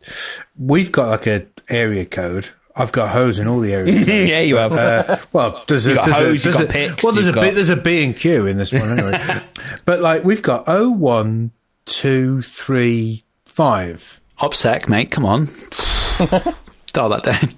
[0.57, 2.47] we've got like a area code.
[2.77, 4.07] I've got hose in all the areas.
[4.07, 4.71] yeah, you have.
[4.71, 7.33] Uh, well, there's a, got there's hose, a, you've got a, picks, well, there's a
[7.33, 7.41] got...
[7.41, 9.43] bit, there's a B and Q in this one anyway.
[9.83, 11.51] but like we've got oh one
[11.83, 14.21] two three five.
[14.39, 15.11] OPSEC, mate.
[15.11, 15.47] Come on,
[16.93, 17.53] dial that down.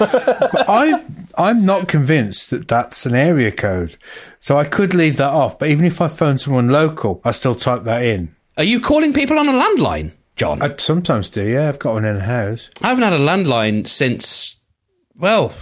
[0.00, 1.04] I
[1.36, 3.96] I'm not convinced that that's an area code,
[4.38, 5.58] so I could leave that off.
[5.58, 8.34] But even if I phone someone local, I still type that in.
[8.56, 10.62] Are you calling people on a landline, John?
[10.62, 11.42] I sometimes do.
[11.46, 12.68] Yeah, I've got one in the house.
[12.82, 14.56] I haven't had a landline since
[15.16, 15.52] well.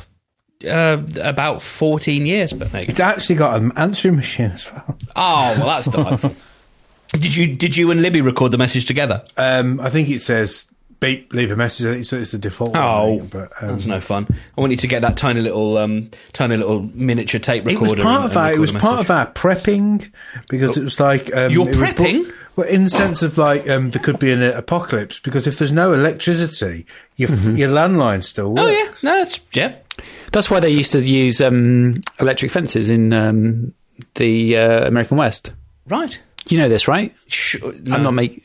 [0.62, 2.90] Uh, about 14 years, but maybe.
[2.90, 4.99] It's actually got an answering machine as well.
[5.16, 6.35] Oh, well, that's delightful.
[7.12, 9.25] did you did you and Libby record the message together?
[9.38, 12.07] Um, I think it says beep, leave a message.
[12.07, 12.77] So it's the default.
[12.77, 14.27] Oh, one, but, um, that's no fun.
[14.57, 17.93] I want you to get that tiny little, um, tiny little miniature tape recorder.
[17.93, 18.53] It was part and, of our.
[18.53, 20.11] It was part of our prepping
[20.49, 22.33] because oh, it was like um, you're prepping.
[22.57, 25.73] well, in the sense of like um, there could be an apocalypse because if there's
[25.73, 26.87] no electricity,
[27.17, 27.57] your mm-hmm.
[27.57, 28.63] your landline still works.
[28.63, 29.77] Oh yeah, no, that's yeah.
[30.33, 33.75] That's why they used to use um, electric fences in um,
[34.15, 35.53] the uh, American West.
[35.89, 36.21] Right.
[36.49, 37.15] You know this, right?
[37.27, 37.97] Sure, no.
[37.97, 38.43] I'm not making.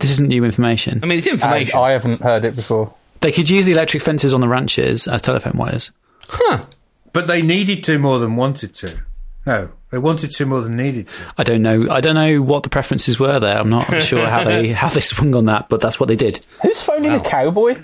[0.00, 1.00] This isn't new information.
[1.02, 1.78] I mean, it's information.
[1.78, 2.92] I, I haven't heard it before.
[3.20, 5.90] They could use the electric fences on the ranches as telephone wires.
[6.28, 6.64] Huh.
[7.12, 8.98] But they needed to more than wanted to.
[9.46, 11.20] No, they wanted to more than needed to.
[11.36, 11.88] I don't know.
[11.90, 13.58] I don't know what the preferences were there.
[13.58, 16.44] I'm not sure how they how they swung on that, but that's what they did.
[16.62, 17.20] Who's phoning wow.
[17.20, 17.82] a cowboy?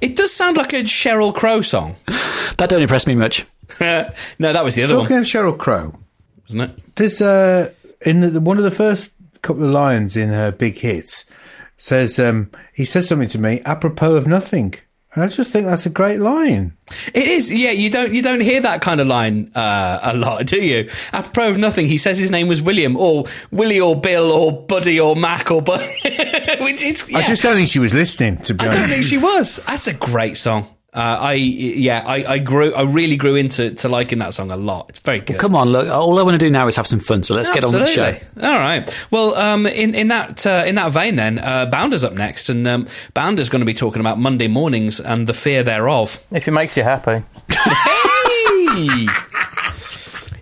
[0.00, 1.96] It does sound like a Sheryl Crow song.
[2.06, 3.46] that don't impress me much.
[3.80, 4.04] no,
[4.38, 5.24] that was the other Talking one.
[5.24, 5.98] Talking of Sheryl Crow,
[6.42, 6.96] wasn't it?
[6.96, 7.72] There's uh,
[8.04, 11.24] in the, one of the first couple of lines in her big hits
[11.76, 14.74] says um, he says something to me apropos of nothing.
[15.16, 16.76] And I just think that's a great line.
[17.14, 17.70] It is, yeah.
[17.70, 20.90] You don't you don't hear that kind of line uh, a lot, do you?
[21.10, 25.00] Apropos of nothing, he says his name was William, or Willie, or Bill, or Buddy,
[25.00, 25.90] or Mac, or Buddy.
[26.04, 26.56] yeah.
[27.18, 28.36] I just don't think she was listening.
[28.42, 29.56] To be I honest, don't think she was.
[29.66, 30.68] That's a great song.
[30.96, 34.56] Uh, I yeah, I, I, grew, I really grew into to liking that song a
[34.56, 34.86] lot.
[34.88, 35.34] It's very good.
[35.34, 37.22] Well, come on, look, all I want to do now is have some fun.
[37.22, 37.70] So let's Absolutely.
[37.70, 38.48] get on with the show.
[38.48, 39.06] All right.
[39.10, 42.66] Well, um, in in that uh, in that vein, then uh, Bounder's up next, and
[42.66, 46.18] um, Bounder's going to be talking about Monday mornings and the fear thereof.
[46.30, 47.22] If it makes you happy.
[47.50, 49.06] hey.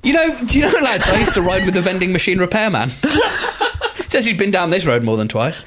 [0.04, 1.08] You know, do you know, lads?
[1.08, 2.90] I used to ride with the vending machine repairman.
[4.08, 5.64] Says he'd been down this road more than twice.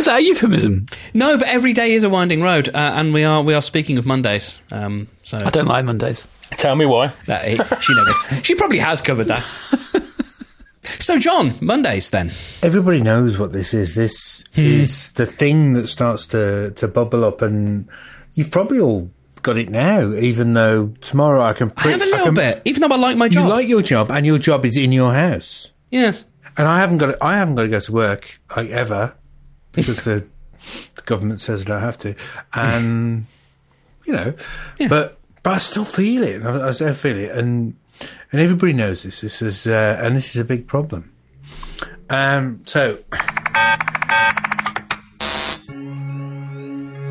[0.00, 0.86] Is that a euphemism?
[1.12, 3.98] No, but every day is a winding road, uh, and we are we are speaking
[3.98, 4.58] of Mondays.
[4.70, 6.26] Um, so I don't like Mondays.
[6.52, 7.12] Tell me why.
[7.26, 8.42] she never.
[8.42, 9.42] she probably has covered that.
[11.00, 12.32] so, John, Mondays then.
[12.62, 13.94] Everybody knows what this is.
[13.94, 14.62] This hmm.
[14.62, 17.86] is the thing that starts to to bubble up, and
[18.32, 19.10] you've probably all
[19.42, 20.14] got it now.
[20.14, 21.68] Even though tomorrow I can.
[21.68, 22.62] Pre- I have a little can, bit.
[22.64, 23.44] Even though I like my job.
[23.44, 25.70] You like your job, and your job is in your house.
[25.90, 26.24] Yes.
[26.56, 27.08] And I haven't got.
[27.08, 29.12] To, I haven't got to go to work like ever
[29.80, 30.26] because the,
[30.96, 32.14] the, government says that I don't have to,
[32.52, 33.26] and
[34.04, 34.34] you know,
[34.78, 34.88] yeah.
[34.88, 36.44] but but I still feel it.
[36.44, 37.76] I, I still feel it, and
[38.32, 39.20] and everybody knows this.
[39.20, 41.12] This is uh, and this is a big problem.
[42.08, 42.98] Um, so.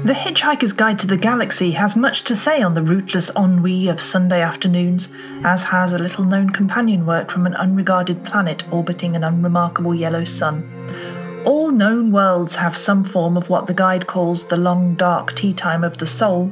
[0.05, 4.01] The Hitchhiker's Guide to the Galaxy has much to say on the rootless ennui of
[4.01, 5.09] Sunday afternoons,
[5.43, 10.23] as has a little known companion work from an unregarded planet orbiting an unremarkable yellow
[10.23, 10.63] sun.
[11.45, 15.53] All known worlds have some form of what the guide calls the long dark tea
[15.53, 16.51] time of the soul,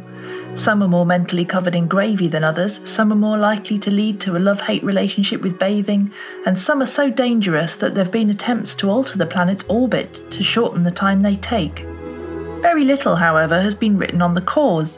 [0.55, 4.19] Some are more mentally covered in gravy than others, some are more likely to lead
[4.21, 6.11] to a love hate relationship with bathing,
[6.47, 10.31] and some are so dangerous that there have been attempts to alter the planet's orbit
[10.31, 11.85] to shorten the time they take.
[12.61, 14.97] Very little, however, has been written on the cause.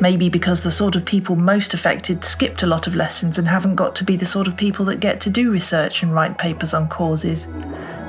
[0.00, 3.76] Maybe because the sort of people most affected skipped a lot of lessons and haven't
[3.76, 6.74] got to be the sort of people that get to do research and write papers
[6.74, 7.46] on causes.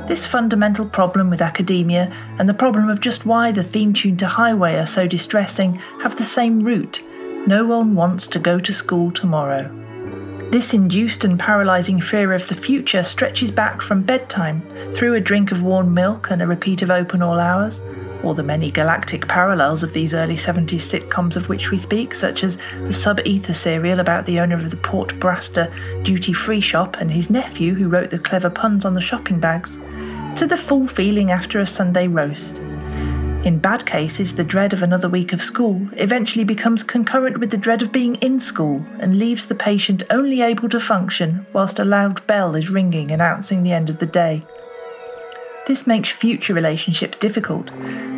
[0.07, 4.27] This fundamental problem with academia and the problem of just why the theme tune to
[4.27, 7.01] Highway are so distressing have the same root.
[7.47, 9.69] No one wants to go to school tomorrow.
[10.51, 14.61] This induced and paralysing fear of the future stretches back from bedtime,
[14.91, 17.79] through a drink of warm milk and a repeat of open all hours,
[18.21, 22.43] or the many galactic parallels of these early 70s sitcoms of which we speak, such
[22.43, 25.71] as the Sub Ether serial about the owner of the Port Braster
[26.03, 29.79] duty free shop and his nephew who wrote the clever puns on the shopping bags,
[30.35, 32.55] to the full feeling after a Sunday roast.
[33.43, 37.57] In bad cases, the dread of another week of school eventually becomes concurrent with the
[37.57, 41.83] dread of being in school and leaves the patient only able to function whilst a
[41.83, 44.43] loud bell is ringing announcing the end of the day.
[45.67, 47.71] This makes future relationships difficult,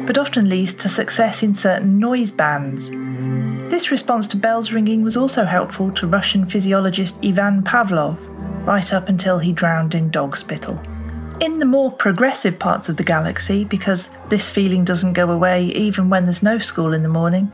[0.06, 2.90] but often leads to success in certain noise bands.
[3.70, 8.18] This response to bells ringing was also helpful to Russian physiologist Ivan Pavlov,
[8.66, 10.82] right up until he drowned in dog spittle.
[11.40, 16.10] In the more progressive parts of the galaxy, because this feeling doesn't go away even
[16.10, 17.52] when there's no school in the morning,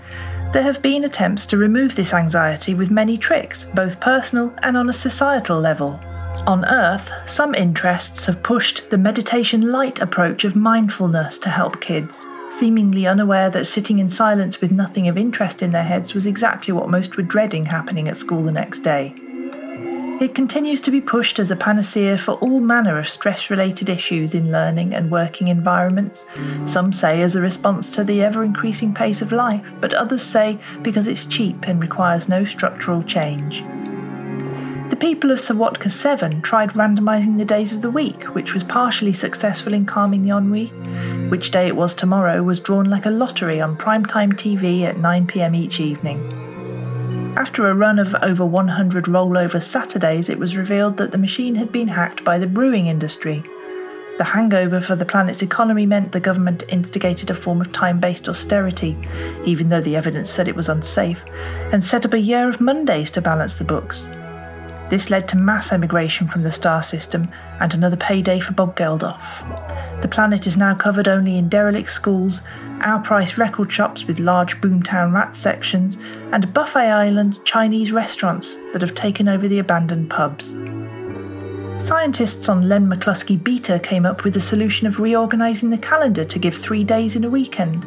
[0.51, 4.89] there have been attempts to remove this anxiety with many tricks, both personal and on
[4.89, 5.99] a societal level.
[6.45, 12.25] On Earth, some interests have pushed the meditation light approach of mindfulness to help kids,
[12.49, 16.73] seemingly unaware that sitting in silence with nothing of interest in their heads was exactly
[16.73, 19.13] what most were dreading happening at school the next day.
[20.19, 24.33] It continues to be pushed as a panacea for all manner of stress related issues
[24.33, 26.25] in learning and working environments.
[26.65, 30.57] Some say as a response to the ever increasing pace of life, but others say
[30.81, 33.63] because it's cheap and requires no structural change.
[34.89, 39.13] The people of Sawatka 7 tried randomising the days of the week, which was partially
[39.13, 40.65] successful in calming the ennui.
[41.29, 45.55] Which day it was tomorrow was drawn like a lottery on primetime TV at 9pm
[45.55, 46.38] each evening.
[47.35, 51.71] After a run of over 100 rollover Saturdays, it was revealed that the machine had
[51.71, 53.43] been hacked by the brewing industry.
[54.17, 58.27] The hangover for the planet's economy meant the government instigated a form of time based
[58.27, 58.97] austerity,
[59.45, 61.23] even though the evidence said it was unsafe,
[61.71, 64.09] and set up a year of Mondays to balance the books.
[64.89, 67.27] This led to mass emigration from the star system
[67.59, 69.21] and another payday for Bob Geldof.
[70.01, 72.41] The planet is now covered only in derelict schools,
[72.81, 75.97] our price record shops with large boomtown rat sections,
[76.31, 80.55] and buffet island Chinese restaurants that have taken over the abandoned pubs.
[81.85, 86.39] Scientists on Len McCluskey Beta came up with the solution of reorganising the calendar to
[86.39, 87.85] give three days in a weekend,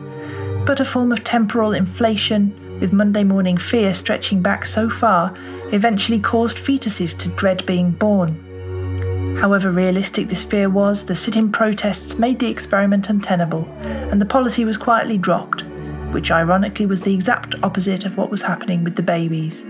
[0.66, 5.32] but a form of temporal inflation, with Monday morning fear stretching back so far,
[5.70, 9.36] eventually caused fetuses to dread being born.
[9.40, 14.26] However realistic this fear was, the sit in protests made the experiment untenable, and the
[14.26, 15.62] policy was quietly dropped,
[16.10, 19.60] which ironically was the exact opposite of what was happening with the babies.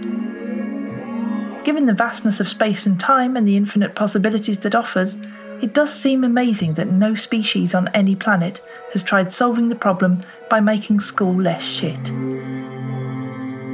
[1.65, 5.19] Given the vastness of space and time and the infinite possibilities that offers,
[5.61, 8.63] it does seem amazing that no species on any planet
[8.95, 12.11] has tried solving the problem by making school less shit.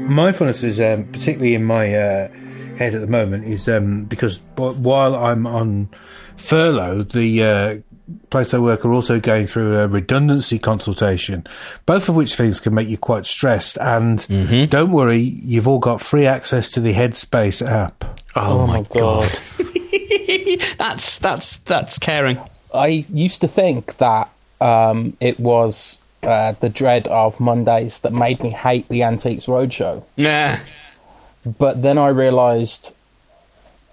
[0.09, 2.29] Mindfulness is um, particularly in my uh,
[2.79, 5.89] head at the moment is um, because while I'm on
[6.37, 7.79] furlough, the uh,
[8.31, 11.47] place I work are also going through a redundancy consultation,
[11.87, 13.77] both of which things can make you quite stressed.
[13.79, 14.67] And mm-hmm.
[14.67, 18.05] don't worry, you've all got free access to the Headspace app.
[18.35, 19.29] Oh, oh my god,
[20.79, 22.41] that's that's that's caring.
[22.73, 28.43] I used to think that um, it was uh, the dread of Mondays that made
[28.43, 30.03] me hate the Antiques Roadshow.
[30.17, 30.61] Yeah.
[31.45, 32.93] But then I realised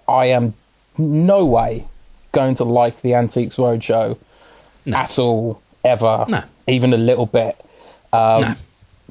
[0.08, 0.54] I am
[0.98, 1.86] no way
[2.32, 4.18] going to like the Antiques Roadshow
[4.84, 4.96] no.
[4.96, 6.42] at all, ever, no.
[6.66, 7.58] even a little bit,
[8.12, 8.54] um, no.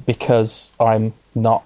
[0.04, 1.64] because I'm not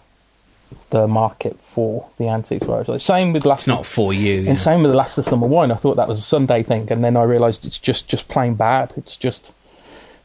[0.90, 3.00] the market for the Antiques Roadshow.
[3.00, 3.62] Same with last.
[3.62, 4.48] It's not for you.
[4.48, 5.70] And same with the Last of Summer Wine.
[5.70, 8.54] I thought that was a Sunday thing, and then I realised it's just just plain
[8.54, 8.92] bad.
[8.96, 9.52] It's just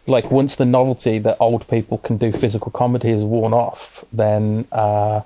[0.08, 4.68] like once the novelty that old people can do physical comedy has worn off, then.
[4.72, 5.22] Uh,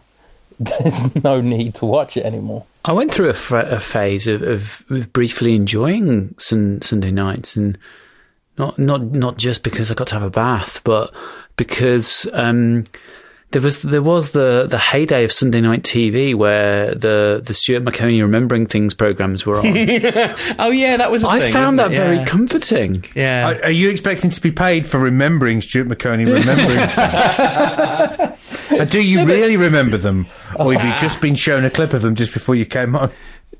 [0.59, 2.65] there's no need to watch it anymore.
[2.83, 7.55] I went through a, f- a phase of, of, of, briefly enjoying sun- Sunday nights,
[7.55, 7.77] and
[8.57, 11.13] not not not just because I got to have a bath, but
[11.55, 12.83] because um,
[13.51, 17.83] There was there was the the heyday of Sunday night TV where the the Stuart
[17.83, 19.65] Maconie remembering things programs were on.
[20.59, 21.23] oh yeah, that was.
[21.23, 21.97] I thing, found that yeah.
[21.97, 23.05] very comforting.
[23.15, 23.49] Yeah.
[23.49, 26.79] Are, are, you expecting to be paid for remembering Stuart Maconie remembering?
[28.79, 32.03] and do you really remember them, or have you just been shown a clip of
[32.03, 33.11] them just before you came on?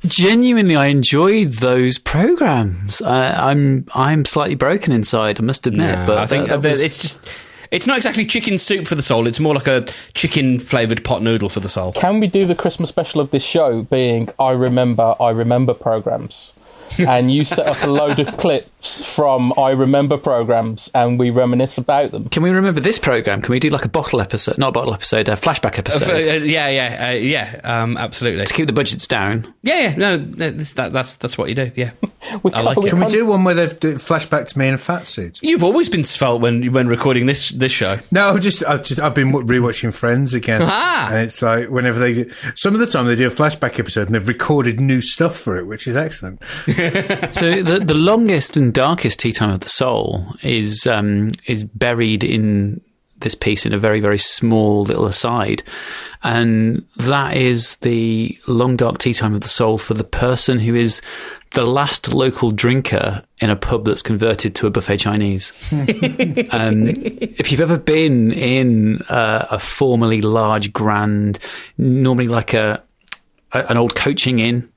[0.06, 3.02] Genuinely, I enjoyed those programs.
[3.02, 5.40] I, I'm I'm slightly broken inside.
[5.40, 7.18] I must admit, Yeah, but I think that- that that was- it's just.
[7.72, 9.28] It's not exactly chicken soup for the soul.
[9.28, 11.94] It's more like a chicken flavored pot noodle for the soul.
[11.94, 16.54] Can we do the Christmas special of this show being I remember, I remember programs?
[16.98, 21.78] and you set up a load of clips from I remember programs and we reminisce
[21.78, 22.30] about them.
[22.30, 23.42] Can we remember this program?
[23.42, 24.58] Can we do like a bottle episode?
[24.58, 26.10] Not a bottle episode, a flashback Uh, episode.
[26.10, 27.60] uh, yeah, yeah, uh, yeah.
[27.64, 28.46] Um, absolutely.
[28.46, 29.54] to keep the budgets down.
[29.64, 29.96] Yeah, yeah.
[29.96, 31.72] No, that's that, that's that's what you do.
[31.76, 31.92] Yeah.
[32.44, 32.90] We I like can't- it.
[32.90, 35.40] Can we do one where they've d- flashback to me in a fat suit?
[35.42, 37.98] You've always been svelte when when recording this this show.
[38.12, 41.12] No, I've just I've, just, I've been rewatching Friends again, Ah.
[41.14, 44.16] and it's like whenever they some of the time they do a flashback episode and
[44.16, 46.42] they've recorded new stuff for it, which is excellent.
[47.34, 52.24] So the the longest and darkest tea time of the soul is um, is buried
[52.24, 52.82] in
[53.18, 55.64] this piece in a very very small little aside,
[56.24, 60.76] and that is the long dark tea time of the soul for the person who
[60.76, 61.02] is
[61.52, 65.52] the last local drinker in a pub that's converted to a buffet Chinese.
[66.52, 71.40] um, if you've ever been in uh, a formerly large, grand,
[71.78, 72.84] normally like a,
[73.52, 74.70] a an old coaching inn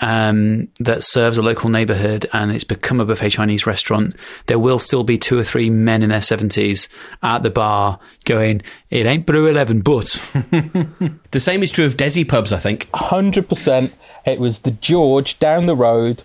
[0.00, 4.78] um, that serves a local neighborhood and it's become a buffet Chinese restaurant, there will
[4.78, 6.88] still be two or three men in their 70s
[7.22, 10.24] at the bar going, It ain't Brew 11, but.
[11.32, 12.88] The same is true of Desi pubs, I think.
[12.92, 13.94] hundred percent.
[14.26, 16.22] It was the George down the road,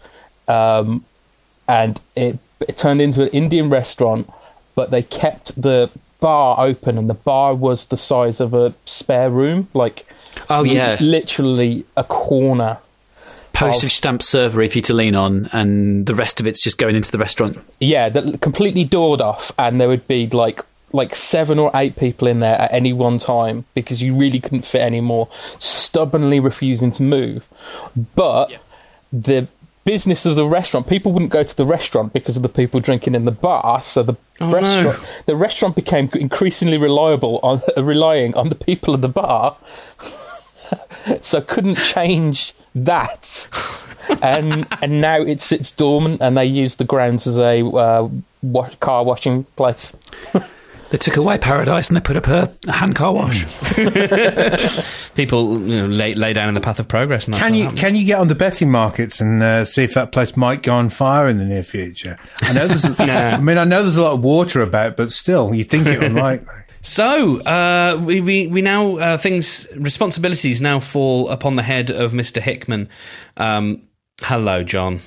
[0.48, 1.06] um,
[1.68, 4.32] and it, it turned into an Indian restaurant.
[4.74, 9.30] But they kept the bar open, and the bar was the size of a spare
[9.30, 10.06] room, like
[10.50, 10.98] Oh, yeah.
[11.00, 12.80] literally a corner.
[13.56, 16.96] Postage stamp servery for you to lean on, and the rest of it's just going
[16.96, 17.58] into the restaurant.
[17.80, 22.28] Yeah, that completely doored off, and there would be like like seven or eight people
[22.28, 25.28] in there at any one time because you really couldn't fit any more,
[25.60, 27.46] stubbornly refusing to move.
[28.16, 28.52] But
[29.12, 29.48] the
[29.84, 33.14] business of the restaurant, people wouldn't go to the restaurant because of the people drinking
[33.14, 33.82] in the bar.
[33.82, 34.54] So the Oh, no.
[34.62, 39.58] restaurant, the restaurant became increasingly reliable on relying on the people of the bar.
[41.22, 43.48] so couldn't change that.
[44.22, 48.08] and and now it sits dormant, and they use the grounds as a uh,
[48.44, 49.94] wa- car washing place.
[50.92, 53.44] They took away paradise and they put up a, a hand car wash.
[55.16, 57.26] People you know, lay, lay down in the path of progress.
[57.26, 57.80] And that's Can what you happens.
[57.82, 60.76] can you get on the betting markets and uh, see if that place might go
[60.76, 62.18] on fire in the near future?
[62.42, 65.12] I know there's, a, I mean, I know there's a lot of water about, but
[65.12, 66.54] still, you think it unlikely.
[66.86, 72.14] So uh, we, we we now uh, things responsibilities now fall upon the head of
[72.14, 72.90] Mister Hickman.
[73.38, 73.82] Um,
[74.22, 75.00] hello, John.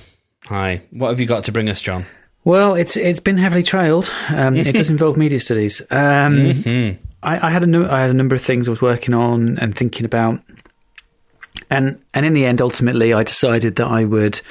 [0.47, 0.81] Hi.
[0.91, 2.05] What have you got to bring us, John?
[2.43, 4.11] Well, it's it's been heavily trailed.
[4.27, 5.81] Um, it does involve media studies.
[5.89, 9.13] Um, I, I had a nu- I had a number of things I was working
[9.13, 10.41] on and thinking about,
[11.69, 14.41] and and in the end, ultimately, I decided that I would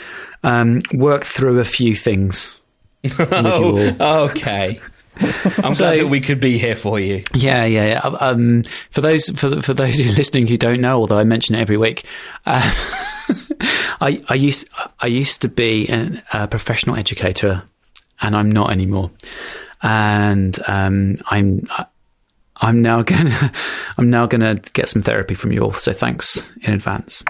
[0.45, 2.59] um, work through a few things.
[3.03, 3.97] with you all.
[4.01, 4.81] Oh, okay.
[5.65, 7.23] I'm So- glad that we could be here for you.
[7.35, 7.87] Yeah, yeah.
[7.87, 7.99] yeah.
[7.99, 11.55] Um, for those for for those who are listening who don't know, although I mention
[11.55, 12.05] it every week,
[12.47, 12.61] uh,
[14.01, 14.69] I I used
[15.01, 17.63] I used to be an, a professional educator,
[18.21, 19.11] and I'm not anymore.
[19.83, 21.67] And um, I'm
[22.57, 23.53] I'm now gonna
[23.99, 25.73] I'm now gonna get some therapy from you all.
[25.73, 27.25] So thanks in advance.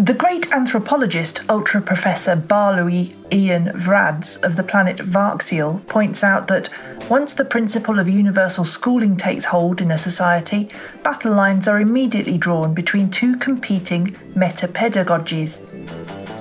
[0.00, 6.70] The great anthropologist, ultra professor Barlowy Ian Vrads of the planet Varxiel points out that
[7.10, 10.70] once the principle of universal schooling takes hold in a society,
[11.02, 15.58] battle lines are immediately drawn between two competing meta-pedagogies.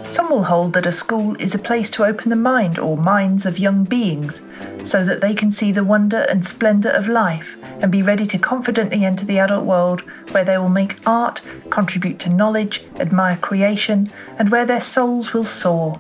[0.10, 3.45] Some will hold that a school is a place to open the mind or minds
[3.45, 4.41] of young beings
[4.84, 8.39] so that they can see the wonder and splendour of life and be ready to
[8.39, 10.01] confidently enter the adult world
[10.32, 15.45] where they will make art, contribute to knowledge, admire creation, and where their souls will
[15.45, 15.99] soar.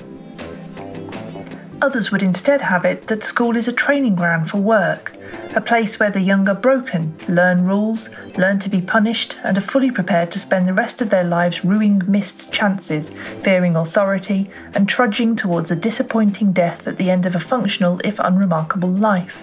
[1.81, 5.13] Others would instead have it that school is a training ground for work,
[5.55, 9.61] a place where the young are broken, learn rules, learn to be punished, and are
[9.61, 13.11] fully prepared to spend the rest of their lives rueing missed chances,
[13.43, 18.19] fearing authority, and trudging towards a disappointing death at the end of a functional, if
[18.19, 19.41] unremarkable, life.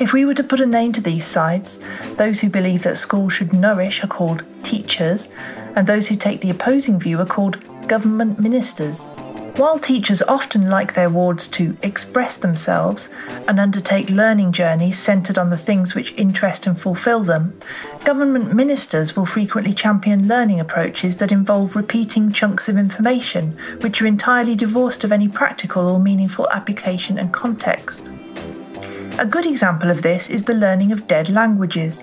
[0.00, 1.78] If we were to put a name to these sides,
[2.16, 5.28] those who believe that school should nourish are called teachers,
[5.76, 9.06] and those who take the opposing view are called government ministers.
[9.56, 13.08] While teachers often like their wards to express themselves
[13.46, 17.56] and undertake learning journeys centred on the things which interest and fulfil them,
[18.04, 24.06] government ministers will frequently champion learning approaches that involve repeating chunks of information which are
[24.06, 28.08] entirely divorced of any practical or meaningful application and context.
[29.20, 32.02] A good example of this is the learning of dead languages.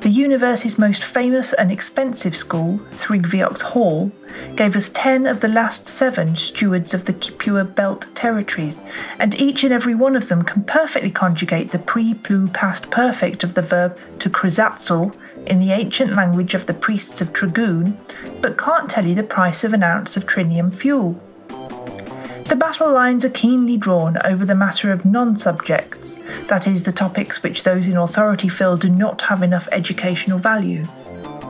[0.00, 4.12] The university's most famous and expensive school, Thrigviox Hall,
[4.54, 8.78] gave us 10 of the last seven stewards of the Kipua Belt territories,
[9.18, 13.42] and each and every one of them can perfectly conjugate the pre plu past perfect
[13.42, 15.14] of the verb to krizatzel
[15.46, 17.96] in the ancient language of the priests of Tragoon,
[18.40, 21.20] but can't tell you the price of an ounce of trinium fuel.
[22.48, 26.16] The battle lines are keenly drawn over the matter of non subjects,
[26.46, 30.86] that is, the topics which those in authority feel do not have enough educational value.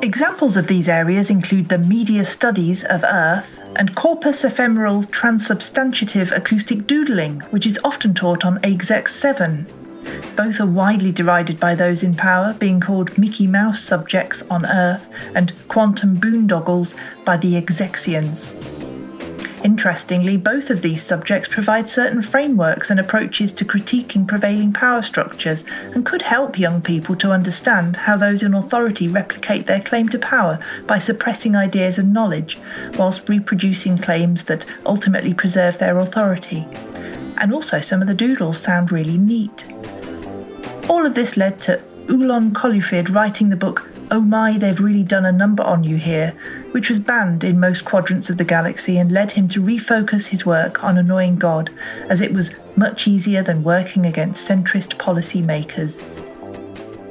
[0.01, 6.87] Examples of these areas include the media studies of Earth and corpus ephemeral transubstantiative acoustic
[6.87, 9.67] doodling, which is often taught on Exec 7.
[10.35, 15.09] Both are widely derided by those in power, being called Mickey Mouse subjects on Earth
[15.35, 16.95] and quantum boondoggles
[17.27, 18.51] by the Exexians.
[19.67, 25.65] Interestingly, both of these subjects provide certain frameworks and approaches to critiquing prevailing power structures
[25.93, 30.21] and could help young people to understand how those in authority replicate their claim to
[30.21, 32.61] power by suppressing ideas and knowledge,
[32.97, 36.65] whilst reproducing claims that ultimately preserve their authority.
[37.37, 39.67] And also, some of the doodles sound really neat.
[40.89, 45.25] All of this led to Oolon Colluphid writing the book Oh My, They've Really Done
[45.27, 46.33] a Number on You Here,
[46.73, 50.47] which was banned in most quadrants of the galaxy and led him to refocus his
[50.47, 51.71] work on annoying God,
[52.09, 56.01] as it was much easier than working against centrist policy makers.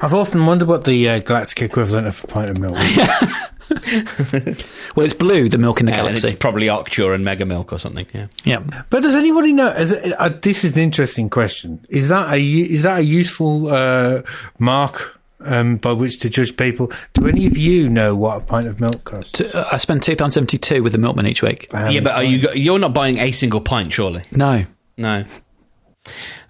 [0.02, 2.96] I've often wondered what the uh, galactic equivalent of a pint of milk is.
[4.96, 6.30] well, it's blue, the milk in the Yeah, galaxy.
[6.30, 8.06] it's probably Octure and Mega Milk or something.
[8.14, 8.28] Yeah.
[8.46, 8.84] Yeah.
[8.90, 9.68] But does anybody know?
[9.68, 11.84] Is it, uh, this is an interesting question.
[11.90, 14.22] Is that a u- is that a useful uh,
[14.60, 16.92] mark um, by which to judge people?
[17.14, 19.34] Do any of you know what a pint of milk costs?
[19.40, 21.68] T- uh, I spend two pounds seventy two with the milkman each week.
[21.74, 24.24] Um, yeah, but are you, you're not buying a single pint, surely?
[24.32, 24.66] No,
[24.98, 25.26] No.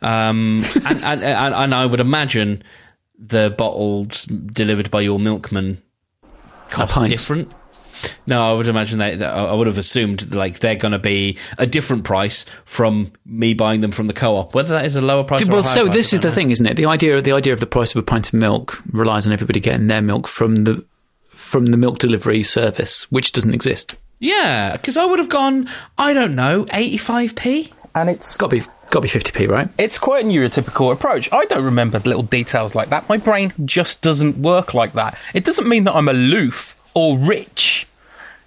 [0.02, 2.62] Um, and, and, and, and I would imagine
[3.18, 5.82] the bottles delivered by your milkman
[6.70, 7.12] cost pints.
[7.12, 7.52] different.
[8.28, 11.38] No, I would imagine that, that I would have assumed like they're going to be
[11.58, 14.54] a different price from me buying them from the co-op.
[14.56, 15.42] Whether that is a lower price.
[15.42, 16.36] or a well, so price, this is don't the know.
[16.36, 16.76] thing, isn't it?
[16.76, 19.60] The idea, the idea of the price of a pint of milk relies on everybody
[19.60, 20.84] getting their milk from the
[21.32, 23.98] from the milk delivery service, which doesn't exist.
[24.20, 25.68] Yeah, because I would have gone.
[25.98, 27.72] I don't know, eighty-five p.
[27.94, 29.70] And it's Got to be got to be fifty p, right?
[29.78, 31.32] it's quite a neurotypical approach.
[31.32, 33.08] I don't remember little details like that.
[33.08, 35.18] My brain just doesn't work like that.
[35.34, 37.88] It doesn't mean that I'm aloof or rich.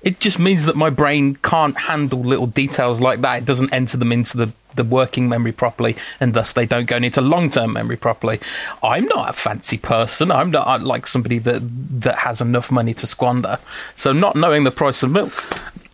[0.09, 3.34] It just means that my brain can't handle little details like that.
[3.42, 6.96] It doesn't enter them into the, the working memory properly, and thus they don't go
[6.96, 8.40] into long term memory properly.
[8.82, 10.30] I'm not a fancy person.
[10.30, 11.61] I'm not I'm like somebody that
[12.00, 13.59] that has enough money to squander.
[13.96, 15.32] So not knowing the price of milk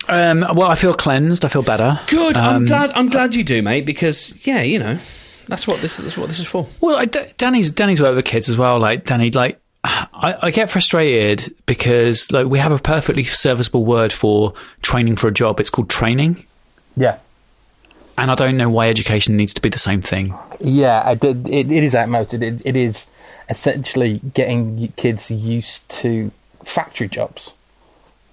[0.09, 1.45] Um, well, I feel cleansed.
[1.45, 1.99] I feel better.
[2.09, 2.37] Good.
[2.37, 2.93] I'm Um, glad.
[2.95, 3.87] I'm glad you do, mate.
[3.87, 4.99] Because yeah, you know,
[5.49, 5.97] that's what this.
[5.97, 6.67] That's what this is for.
[6.81, 8.79] Well, I, D- Danny's Danny's worked with kids as well.
[8.79, 14.13] Like Danny, like I, I get frustrated because like we have a perfectly serviceable word
[14.13, 15.61] for training for a job.
[15.61, 16.47] It's called training,
[16.97, 17.19] Yeah.
[18.17, 20.35] and I don't know why education needs to be the same thing.
[20.61, 22.43] Yeah, did, it, it is outmoded.
[22.43, 23.07] It, it is
[23.51, 26.31] essentially getting kids used to
[26.65, 27.53] factory jobs.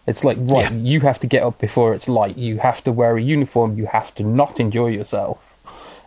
[0.07, 0.77] It's like, right, Yeah.
[0.77, 2.37] you have to get up before it's light.
[2.37, 3.77] You have to wear a uniform.
[3.77, 5.37] You have to not enjoy yourself.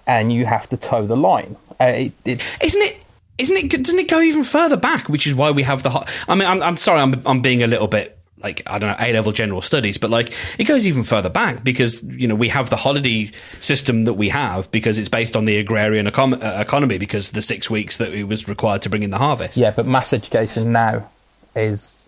[0.07, 1.57] And you have to toe the line.
[1.81, 2.97] Uh, it, it's, Isn't it?
[3.39, 3.83] Isn't it?
[3.83, 5.09] Doesn't it go even further back?
[5.09, 5.91] Which is why we have the.
[6.29, 7.01] I mean, I'm, I'm sorry.
[7.01, 10.11] I'm, I'm being a little bit like I don't know A level general studies, but
[10.11, 14.13] like it goes even further back because you know we have the holiday system that
[14.13, 17.97] we have because it's based on the agrarian econ- uh, economy because the six weeks
[17.97, 19.57] that it was required to bring in the harvest.
[19.57, 21.11] yeah, but mass education now
[21.57, 22.03] is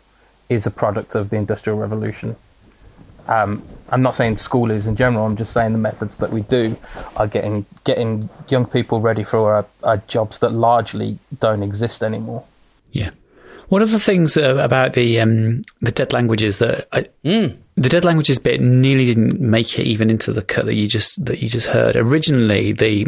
[0.48, 2.36] is a product of the Industrial Revolution.
[3.28, 5.24] Um, I'm not saying school is in general.
[5.26, 6.76] I'm just saying the methods that we do
[7.16, 12.44] are getting getting young people ready for uh, jobs that largely don't exist anymore.
[12.92, 13.10] Yeah.
[13.68, 18.04] One of the things uh, about the um, the dead languages that I, the dead
[18.04, 21.48] languages bit nearly didn't make it even into the cut that you just that you
[21.48, 21.96] just heard.
[21.96, 23.06] Originally, the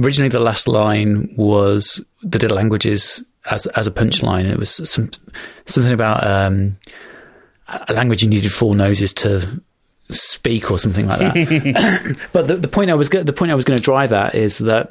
[0.00, 4.50] originally the last line was the dead languages as as a punchline.
[4.50, 5.10] It was some
[5.66, 6.78] something about um,
[7.68, 9.62] a language you needed four noses to
[10.08, 12.16] speak or something like that.
[12.32, 14.34] but the, the point I was go- the point I was going to drive at
[14.34, 14.90] is that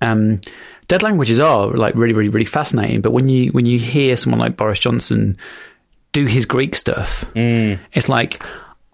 [0.00, 0.40] um,
[0.88, 3.00] dead languages are like really, really, really fascinating.
[3.00, 5.36] But when you when you hear someone like Boris Johnson
[6.12, 7.24] do his Greek stuff,
[7.92, 8.42] it's like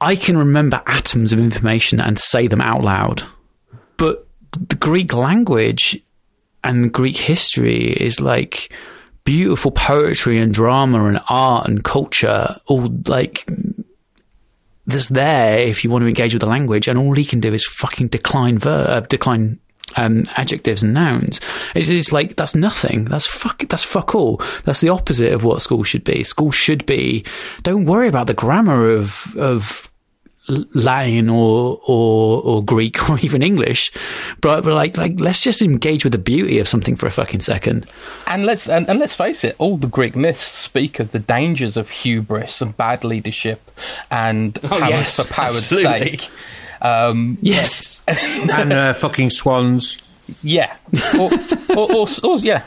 [0.01, 3.23] I can remember atoms of information and say them out loud.
[3.97, 4.27] But
[4.69, 5.99] the Greek language
[6.65, 8.73] and Greek history is like
[9.25, 13.49] beautiful poetry and drama and art and culture, all like
[14.87, 17.53] that's there if you want to engage with the language, and all he can do
[17.53, 19.59] is fucking decline ver- uh, decline
[19.97, 21.41] um, adjectives and nouns.
[21.75, 23.05] It's, it's, like that's nothing.
[23.05, 23.69] That's fuck.
[23.69, 24.41] That's fuck all.
[24.65, 26.25] That's the opposite of what school should be.
[26.25, 27.25] School should be.
[27.63, 29.92] Don't worry about the grammar of of
[30.49, 33.93] Latin or or or Greek or even English,
[34.41, 37.41] but, but like like let's just engage with the beauty of something for a fucking
[37.41, 37.87] second.
[38.27, 41.77] And let's and, and let's face it, all the Greek myths speak of the dangers
[41.77, 43.71] of hubris and bad leadership
[44.11, 46.19] and oh, power yes, for power's absolutely.
[46.19, 46.31] sake.
[46.81, 49.99] Um, yes, and uh, fucking swans.
[50.43, 50.75] Yeah,
[51.19, 51.31] or,
[51.77, 52.65] or, or, or yeah,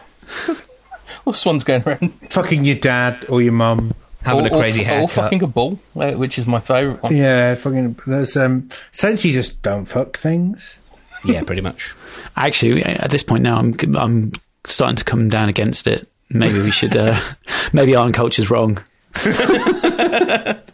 [1.26, 2.14] or swans going around.
[2.30, 3.94] Fucking your dad or your mum
[4.26, 5.04] having or, a crazy or, haircut.
[5.04, 7.16] Or fucking a bull, uh, which is my favourite one.
[7.16, 8.00] Yeah, fucking.
[8.08, 10.76] There's um, since you just don't fuck things.
[11.24, 11.96] Yeah, pretty much.
[12.36, 14.34] Actually, at this point now, I'm I'm
[14.66, 16.08] starting to come down against it.
[16.30, 16.96] Maybe we should.
[16.98, 17.20] Uh,
[17.74, 18.80] maybe art and culture's wrong.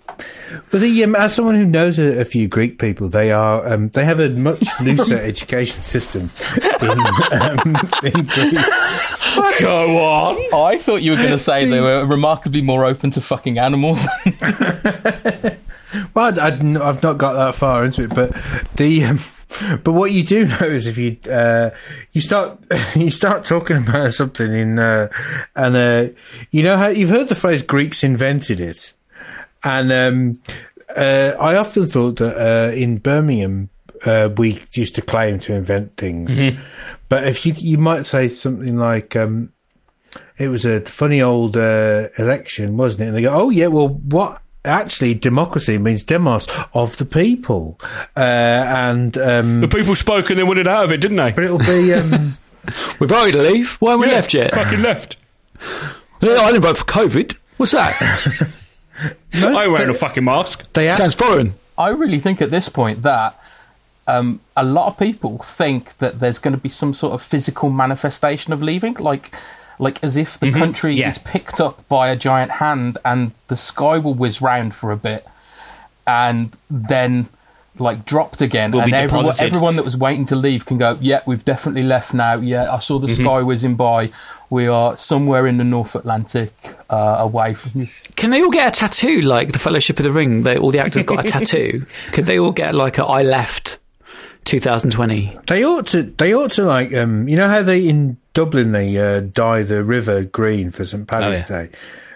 [0.72, 3.90] But the, um, as someone who knows a, a, few Greek people, they are um,
[3.90, 6.32] they have a much looser education system
[6.82, 7.00] in,
[7.32, 9.60] um, in Greece.
[9.60, 10.38] Go on.
[10.54, 14.00] I thought you were going to say they were remarkably more open to fucking animals.
[16.14, 18.34] well, I, have not got that far into it, but
[18.78, 19.04] the.
[19.04, 19.20] Um,
[19.84, 21.72] but what you do know is if you uh,
[22.14, 22.58] you start
[22.96, 25.10] you start talking about something in uh,
[25.58, 26.08] and uh,
[26.52, 28.94] you know how you've heard the phrase Greeks invented it.
[29.64, 30.42] And um,
[30.96, 33.70] uh, I often thought that uh, in Birmingham,
[34.06, 36.38] uh, we used to claim to invent things.
[36.38, 36.62] Mm-hmm.
[37.10, 39.52] But if you you might say something like, um,
[40.38, 43.90] "It was a funny old uh, election, wasn't it?" And they go, "Oh yeah, well,
[43.90, 47.80] what?" Actually, democracy means demos of the people,
[48.16, 51.32] uh, and um, the people spoke and they wanted out of it, didn't they?
[51.32, 52.38] But it'll be um,
[53.00, 53.78] we voted to leave.
[53.80, 54.54] Why haven't we yeah, left yet?
[54.54, 55.18] Fucking left.
[56.22, 57.36] I didn't vote for COVID.
[57.58, 58.52] What's that?
[59.34, 60.72] Most I wearing a fucking mask.
[60.74, 61.56] They Sounds foreign.
[61.78, 63.40] I really think at this point that
[64.08, 67.70] um, a lot of people think that there's going to be some sort of physical
[67.70, 69.34] manifestation of leaving, like
[69.80, 70.60] like as if the mm-hmm.
[70.60, 71.10] country yeah.
[71.10, 74.98] is picked up by a giant hand and the sky will whiz round for a
[74.98, 75.26] bit,
[76.06, 77.30] and then
[77.80, 81.22] like dropped again, will and everyone, everyone, that was waiting to leave can go, yeah,
[81.26, 82.36] we've definitely left now.
[82.36, 83.24] Yeah, I saw the mm-hmm.
[83.24, 84.12] sky whizzing by.
[84.50, 86.54] We are somewhere in the North Atlantic,
[86.90, 87.88] uh, away from you.
[88.18, 90.44] Can they all get a tattoo like the Fellowship of the Ring?
[90.44, 91.86] They, all the actors got a tattoo.
[92.12, 93.80] Could they all get like a "I left"
[94.46, 95.38] 2020?
[95.48, 96.04] They ought to.
[96.04, 96.94] They ought to like.
[96.94, 101.08] Um, you know how they in Dublin they uh, dye the river green for St
[101.08, 101.66] Paddy's oh, yeah.
[101.66, 101.70] Day.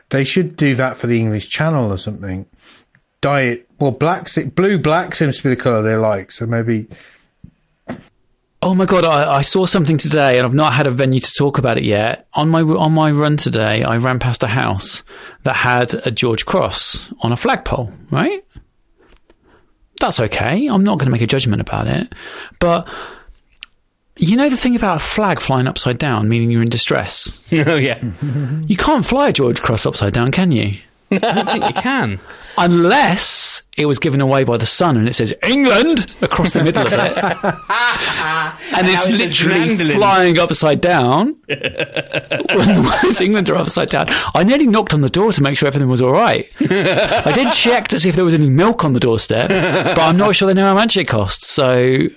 [0.09, 2.45] They should do that for the English Channel or something.
[3.21, 3.64] Dye it.
[3.79, 6.31] Well, black, blue, black seems to be the colour they like.
[6.31, 6.87] So maybe
[8.65, 9.05] Oh my god!
[9.05, 11.83] I, I, saw something today, and I've not had a venue to talk about it
[11.83, 12.27] yet.
[12.33, 15.03] On my on my run today, I ran past a house
[15.43, 17.91] that had a George Cross on a flagpole.
[18.09, 18.43] Right?
[19.99, 20.65] That's okay.
[20.65, 22.11] I'm not going to make a judgment about it,
[22.59, 22.89] but
[24.17, 27.43] you know the thing about a flag flying upside down, meaning you're in distress.
[27.67, 28.03] oh yeah.
[28.65, 30.73] you can't fly a George Cross upside down, can you?
[31.11, 32.19] I don't think you can,
[32.57, 36.87] unless it was given away by the sun and it says England across the middle
[36.87, 36.99] of it.
[38.73, 41.35] and it's literally flying upside down.
[41.47, 44.05] when the words England are upside down.
[44.33, 46.49] I nearly knocked on the door to make sure everything was all right.
[46.61, 50.17] I did check to see if there was any milk on the doorstep, but I'm
[50.17, 51.49] not sure they know how much it costs.
[51.49, 52.07] So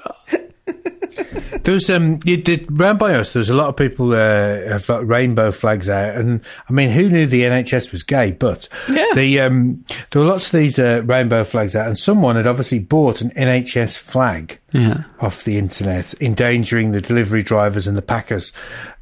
[1.62, 3.32] there was um, you did round by us.
[3.32, 6.90] There was a lot of people uh, have got rainbow flags out, and I mean,
[6.90, 8.32] who knew the NHS was gay?
[8.32, 12.36] But yeah, the um, there were lots of these uh, rainbow flags out, and someone
[12.36, 15.04] had obviously bought an NHS flag yeah.
[15.20, 18.52] off the internet, endangering the delivery drivers and the packers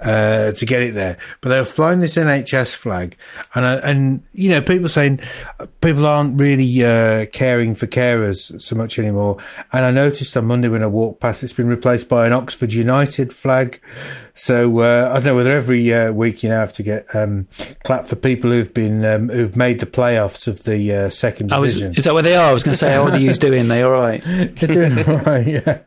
[0.00, 1.18] uh, to get it there.
[1.40, 3.16] But they were flying this NHS flag,
[3.54, 5.20] and uh, and you know people saying
[5.80, 9.38] people aren't really uh, caring for carers so much anymore.
[9.72, 12.72] And I noticed on Monday when I walked past, it's been replaced by an Oxford
[12.72, 13.80] United flag.
[14.36, 17.48] So uh, I don't know whether every uh, week you now have to get um,
[17.84, 21.88] clap for people who've been um, who've made the playoffs of the uh, second division.
[21.90, 22.50] Was, is that where they are?
[22.50, 23.68] I was going to say, how are the U's doing?
[23.68, 24.22] They all right?
[24.26, 25.46] They're doing all right.
[25.46, 25.78] Yeah.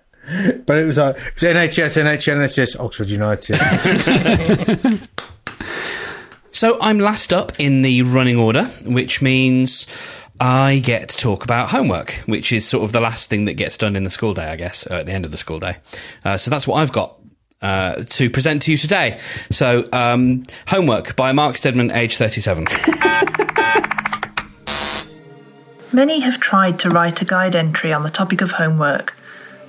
[0.65, 4.99] But it was like it was NHS, NHS, NHS, Oxford United.
[6.51, 9.85] so I'm last up in the running order, which means
[10.39, 13.77] I get to talk about homework, which is sort of the last thing that gets
[13.77, 15.77] done in the school day, I guess, or at the end of the school day.
[16.23, 17.18] Uh, so that's what I've got
[17.61, 19.19] uh, to present to you today.
[19.51, 22.65] So, um, homework by Mark Stedman, age 37.
[25.91, 29.15] Many have tried to write a guide entry on the topic of homework,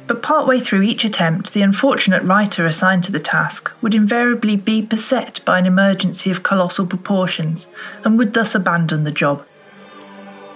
[0.06, 4.82] but partway through each attempt, the unfortunate writer assigned to the task would invariably be
[4.82, 7.66] beset by an emergency of colossal proportions
[8.04, 9.44] and would thus abandon the job.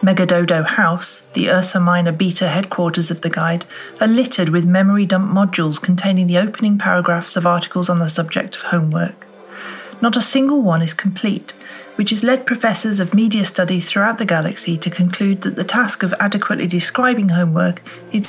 [0.05, 3.65] Megadodo House, the Ursa Minor beta headquarters of the guide,
[4.03, 8.55] are littered with memory dump modules containing the opening paragraphs of articles on the subject
[8.55, 9.27] of homework.
[10.03, 11.55] Not a single one is complete,
[11.95, 16.03] which has led professors of media studies throughout the galaxy to conclude that the task
[16.03, 17.81] of adequately describing homework
[18.13, 18.27] is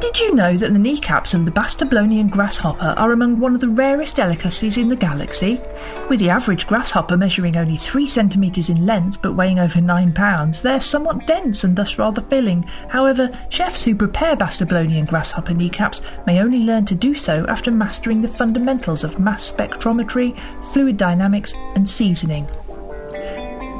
[0.00, 3.68] did you know that the kneecaps and the Bastablonian grasshopper are among one of the
[3.68, 5.60] rarest delicacies in the galaxy?
[6.08, 10.62] With the average grasshopper measuring only 3 centimetres in length but weighing over 9 pounds,
[10.62, 12.62] they're somewhat dense and thus rather filling.
[12.88, 18.20] However, chefs who prepare Bastablonian grasshopper kneecaps may only learn to do so after mastering
[18.20, 20.38] the fundamentals of mass spectrometry,
[20.72, 22.46] fluid dynamics, and seasoning.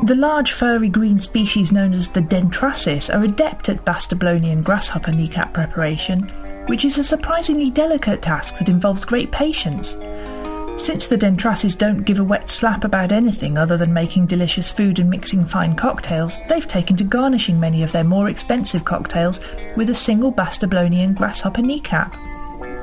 [0.04, 5.52] The large furry green species known as the Dentrassis are adept at Bastablonian grasshopper kneecap
[5.52, 6.28] preparation,
[6.68, 9.96] which is a surprisingly delicate task that involves great patience.
[10.76, 15.00] Since the Dentrassis don't give a wet slap about anything other than making delicious food
[15.00, 19.40] and mixing fine cocktails, they've taken to garnishing many of their more expensive cocktails
[19.76, 22.14] with a single Bastablonian grasshopper kneecap.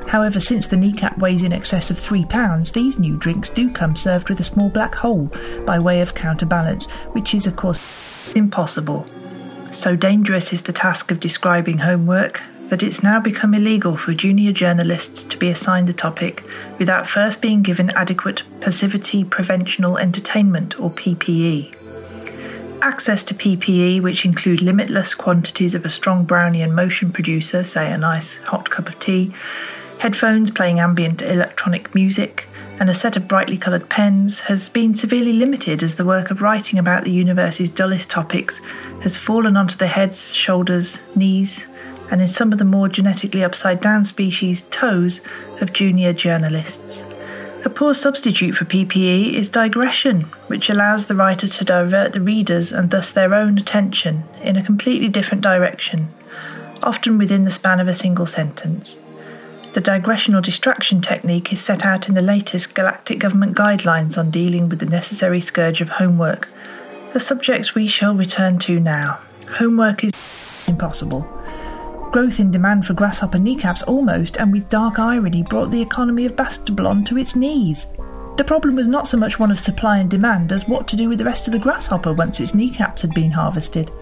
[0.08, 3.96] However, since the kneecap weighs in excess of three pounds, these new drinks do come
[3.96, 5.30] served with a small black hole
[5.66, 9.06] by way of counterbalance, which is, of course, impossible.
[9.72, 14.52] So dangerous is the task of describing homework that it's now become illegal for junior
[14.52, 16.44] journalists to be assigned the topic
[16.78, 21.74] without first being given adequate passivity preventional entertainment or PPE.
[22.82, 27.98] Access to PPE, which include limitless quantities of a strong Brownian motion producer, say a
[27.98, 29.32] nice hot cup of tea,
[29.98, 32.48] headphones playing ambient electronic music,
[32.80, 36.42] and a set of brightly coloured pens has been severely limited as the work of
[36.42, 38.60] writing about the universe's dullest topics
[39.00, 41.66] has fallen onto the heads, shoulders, knees,
[42.10, 45.20] and in some of the more genetically upside down species, toes
[45.60, 47.02] of junior journalists.
[47.64, 52.72] A poor substitute for PPE is digression, which allows the writer to divert the readers
[52.72, 56.08] and thus their own attention in a completely different direction,
[56.82, 58.98] often within the span of a single sentence.
[59.74, 64.68] The digressional distraction technique is set out in the latest Galactic Government guidelines on dealing
[64.68, 66.48] with the necessary scourge of homework,
[67.12, 69.18] a subject we shall return to now.
[69.50, 70.12] Homework is
[70.68, 71.22] impossible.
[72.12, 76.36] Growth in demand for grasshopper kneecaps almost, and with dark irony, brought the economy of
[76.36, 77.88] Bastablon to its knees.
[78.36, 81.08] The problem was not so much one of supply and demand as what to do
[81.08, 83.92] with the rest of the grasshopper once its kneecaps had been harvested.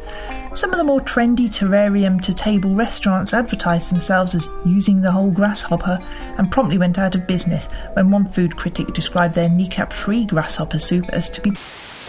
[0.54, 5.30] Some of the more trendy terrarium to table restaurants advertised themselves as using the whole
[5.30, 5.98] grasshopper
[6.38, 10.78] and promptly went out of business when one food critic described their kneecap free grasshopper
[10.78, 11.50] soup as to be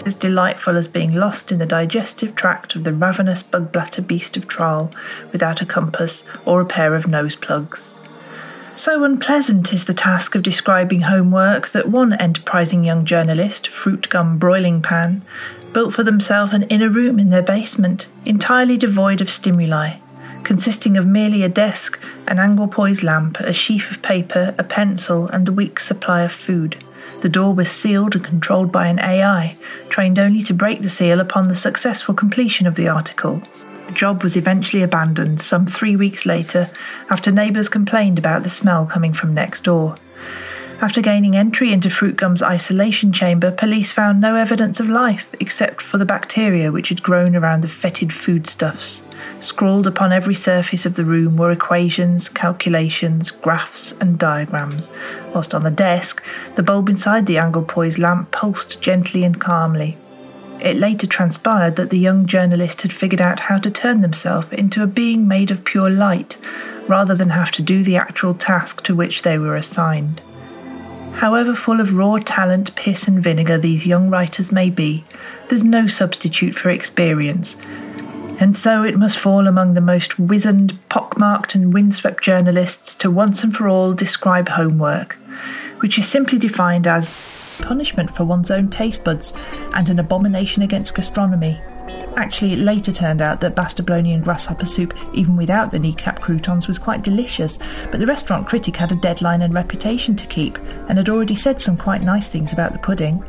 [0.05, 4.47] as delightful as being lost in the digestive tract of the ravenous Bugblatter beast of
[4.47, 4.93] Traal
[5.33, 7.95] without a compass or a pair of nose plugs.
[8.75, 14.39] So unpleasant is the task of describing homework that one enterprising young journalist, Fruit Gum
[14.39, 15.21] Broiling Pan,
[15.73, 19.91] built for themselves an inner room in their basement, entirely devoid of stimuli,
[20.43, 25.47] consisting of merely a desk, an Anglepoise lamp, a sheaf of paper, a pencil, and
[25.47, 26.75] a week's supply of food.
[27.21, 29.55] The door was sealed and controlled by an AI,
[29.89, 33.43] trained only to break the seal upon the successful completion of the article.
[33.87, 36.69] The job was eventually abandoned some three weeks later
[37.09, 39.95] after neighbours complained about the smell coming from next door.
[40.81, 45.97] After gaining entry into Fruitgum's isolation chamber, police found no evidence of life except for
[45.97, 49.01] the bacteria which had grown around the fetid foodstuffs.
[49.39, 54.89] Scrawled upon every surface of the room were equations, calculations, graphs, and diagrams,
[55.33, 56.21] whilst on the desk,
[56.55, 59.97] the bulb inside the Anglepoise lamp pulsed gently and calmly.
[60.63, 64.81] It later transpired that the young journalist had figured out how to turn themselves into
[64.81, 66.37] a being made of pure light,
[66.87, 70.21] rather than have to do the actual task to which they were assigned.
[71.15, 75.03] However full of raw talent, piss, and vinegar these young writers may be,
[75.49, 77.57] there's no substitute for experience.
[78.39, 83.43] And so it must fall among the most wizened, pockmarked, and windswept journalists to once
[83.43, 85.17] and for all describe homework,
[85.81, 87.09] which is simply defined as
[87.61, 89.33] punishment for one's own taste buds
[89.73, 91.61] and an abomination against gastronomy.
[92.15, 96.79] Actually, it later turned out that Bastablonian grasshopper soup, even without the kneecap croutons, was
[96.79, 97.57] quite delicious,
[97.91, 101.59] but the restaurant critic had a deadline and reputation to keep, and had already said
[101.59, 103.23] some quite nice things about the pudding.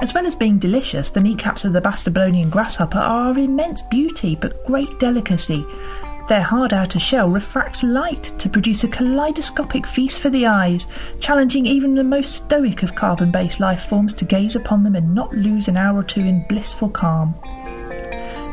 [0.00, 4.36] As well as being delicious, the kneecaps of the Bastablonian grasshopper are of immense beauty
[4.36, 5.66] but great delicacy,
[6.28, 10.86] their hard outer shell refracts light to produce a kaleidoscopic feast for the eyes,
[11.20, 15.14] challenging even the most stoic of carbon based life forms to gaze upon them and
[15.14, 17.34] not lose an hour or two in blissful calm.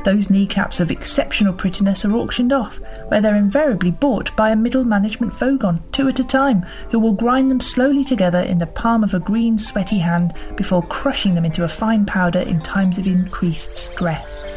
[0.05, 4.83] those kneecaps of exceptional prettiness are auctioned off, where they're invariably bought by a middle
[4.83, 6.61] management Vogon, two at a time,
[6.91, 10.83] who will grind them slowly together in the palm of a green, sweaty hand before
[10.83, 14.54] crushing them into a fine powder in times of increased stress.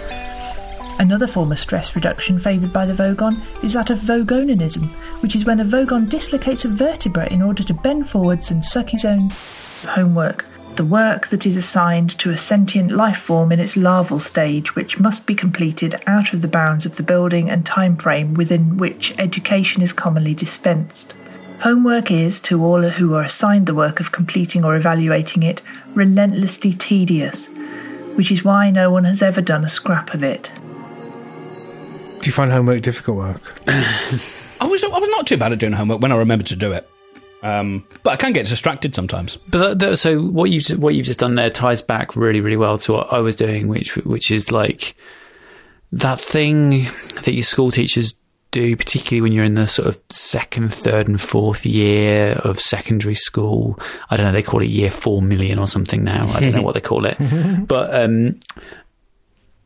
[0.98, 4.88] Another form of stress reduction favoured by the Vogon is that of Vogonanism,
[5.22, 8.88] which is when a Vogon dislocates a vertebra in order to bend forwards and suck
[8.88, 9.30] his own
[9.86, 10.44] homework
[10.78, 15.00] the work that is assigned to a sentient life form in its larval stage, which
[15.00, 19.12] must be completed out of the bounds of the building and time frame within which
[19.18, 21.14] education is commonly dispensed.
[21.58, 25.60] Homework is, to all who are assigned the work of completing or evaluating it,
[25.94, 27.46] relentlessly tedious,
[28.14, 30.48] which is why no one has ever done a scrap of it.
[32.20, 33.54] Do you find homework difficult work?
[33.68, 36.72] I was I was not too bad at doing homework when I remembered to do
[36.72, 36.88] it.
[37.42, 39.36] Um, but I can get distracted sometimes.
[39.48, 42.78] But that, so what you what you've just done there ties back really really well
[42.78, 44.96] to what I was doing, which which is like
[45.92, 46.86] that thing
[47.22, 48.14] that your school teachers
[48.50, 53.14] do, particularly when you're in the sort of second, third, and fourth year of secondary
[53.14, 53.78] school.
[54.10, 56.26] I don't know, they call it year four million or something now.
[56.28, 57.16] I don't know what they call it,
[57.66, 58.40] but um,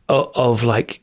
[0.09, 1.01] of, of like,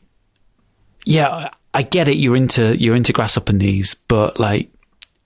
[1.04, 2.16] yeah, I get it.
[2.16, 4.70] You're into you're into grasshopper knees, but like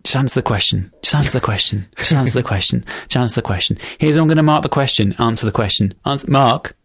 [0.05, 0.93] just answer the question.
[1.03, 1.87] Just answer the question.
[1.97, 2.85] Just answer the question.
[3.05, 3.79] Just answer the question.
[3.99, 5.15] Here's I'm going to mark the question.
[5.19, 5.95] Answer the question.
[6.05, 6.77] Answer, Mark.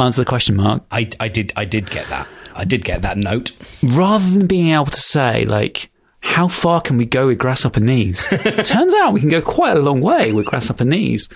[0.00, 0.82] Answer the question, Mark.
[0.90, 2.28] I, I did I did get that.
[2.54, 3.52] I did get that note.
[3.82, 5.90] Rather than being able to say like,
[6.20, 8.26] how far can we go with grasshopper knees?
[8.64, 11.28] Turns out we can go quite a long way with grasshopper knees,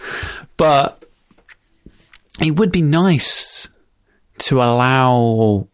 [0.57, 1.05] but
[2.43, 3.69] it would be nice
[4.39, 5.69] to allow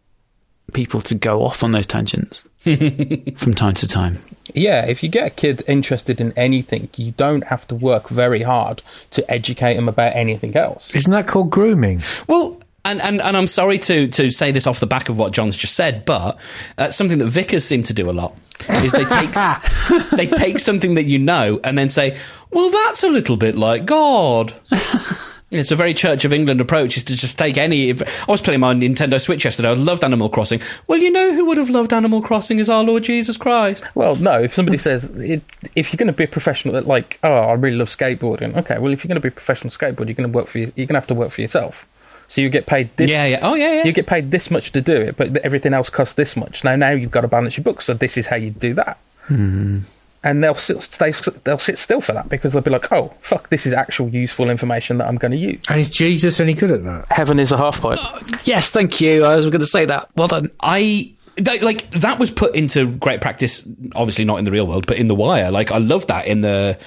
[0.77, 4.19] people to go off on those tangents from time to time.
[4.53, 8.43] Yeah, if you get a kid interested in anything, you don't have to work very
[8.43, 10.93] hard to educate them about anything else.
[10.95, 12.03] Isn't that called grooming?
[12.27, 15.33] Well, and, and, and I'm sorry to, to say this off the back of what
[15.33, 16.37] John's just said, but
[16.77, 18.37] uh, something that vicars seem to do a lot
[18.69, 19.31] is they take
[20.11, 22.17] they take something that you know and then say,
[22.51, 24.53] "Well, that's a little bit like God."
[25.49, 27.91] It's a very Church of England approach is to just take any.
[27.91, 29.69] I was playing my Nintendo Switch yesterday.
[29.69, 30.61] I loved Animal Crossing.
[30.87, 33.83] Well, you know who would have loved Animal Crossing is our Lord Jesus Christ.
[33.95, 34.43] Well, no.
[34.43, 35.41] If somebody says it,
[35.73, 38.57] if you're going to be a professional, that like oh, I really love skateboarding.
[38.57, 40.59] Okay, well, if you're going to be a professional skateboarder, you're going to work for
[40.59, 41.87] you, you're going to have to work for yourself.
[42.27, 43.09] So you get paid this.
[43.09, 43.39] Yeah, yeah.
[43.41, 43.83] Oh, yeah, yeah.
[43.85, 46.61] You get paid this much to do it, but everything else costs this much.
[46.65, 47.85] Now, now you've got to balance your books.
[47.85, 48.99] So this is how you do that.
[49.29, 49.85] Mm
[50.27, 51.13] and they'll sit, they,
[51.45, 54.49] they'll sit still for that because they'll be like, "Oh, fuck, this is actual useful
[54.49, 57.09] information that I'm going to use." And is Jesus any good at that?
[57.09, 57.99] Heaven is a half pipe.
[58.01, 59.23] Uh, yes, thank you.
[59.23, 60.09] I was going to say that.
[60.17, 60.51] Well done.
[60.59, 61.13] I
[61.61, 63.63] like that was put into great practice.
[63.95, 65.49] Obviously, not in the real world, but in The Wire.
[65.49, 66.77] Like I love that in the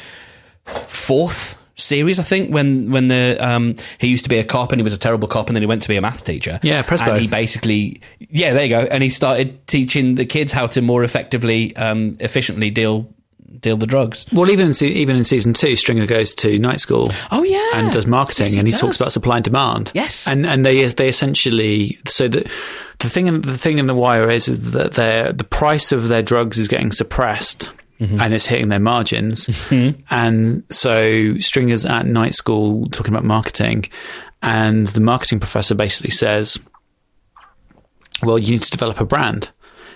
[0.66, 4.78] fourth series, I think, when when the um, he used to be a cop and
[4.78, 6.60] he was a terrible cop, and then he went to be a math teacher.
[6.62, 7.12] Yeah, Prezbo.
[7.12, 8.80] And he basically, yeah, there you go.
[8.82, 13.08] And he started teaching the kids how to more effectively, um, efficiently deal
[13.58, 14.26] deal the drugs.
[14.32, 17.10] Well, even in, even in season two, Stringer goes to night school.
[17.30, 18.80] Oh yeah, and does marketing, yes, he and he does.
[18.80, 19.92] talks about supply and demand.
[19.94, 22.48] Yes, and and they they essentially so the
[22.98, 26.22] the thing in, the thing in the wire is that their the price of their
[26.22, 27.70] drugs is getting suppressed.
[28.00, 28.18] Mm-hmm.
[28.18, 29.46] And it's hitting their margins.
[29.46, 30.00] Mm-hmm.
[30.08, 33.90] And so Stringer's at night school talking about marketing.
[34.40, 36.58] And the marketing professor basically says,
[38.22, 39.50] well, you need to develop a brand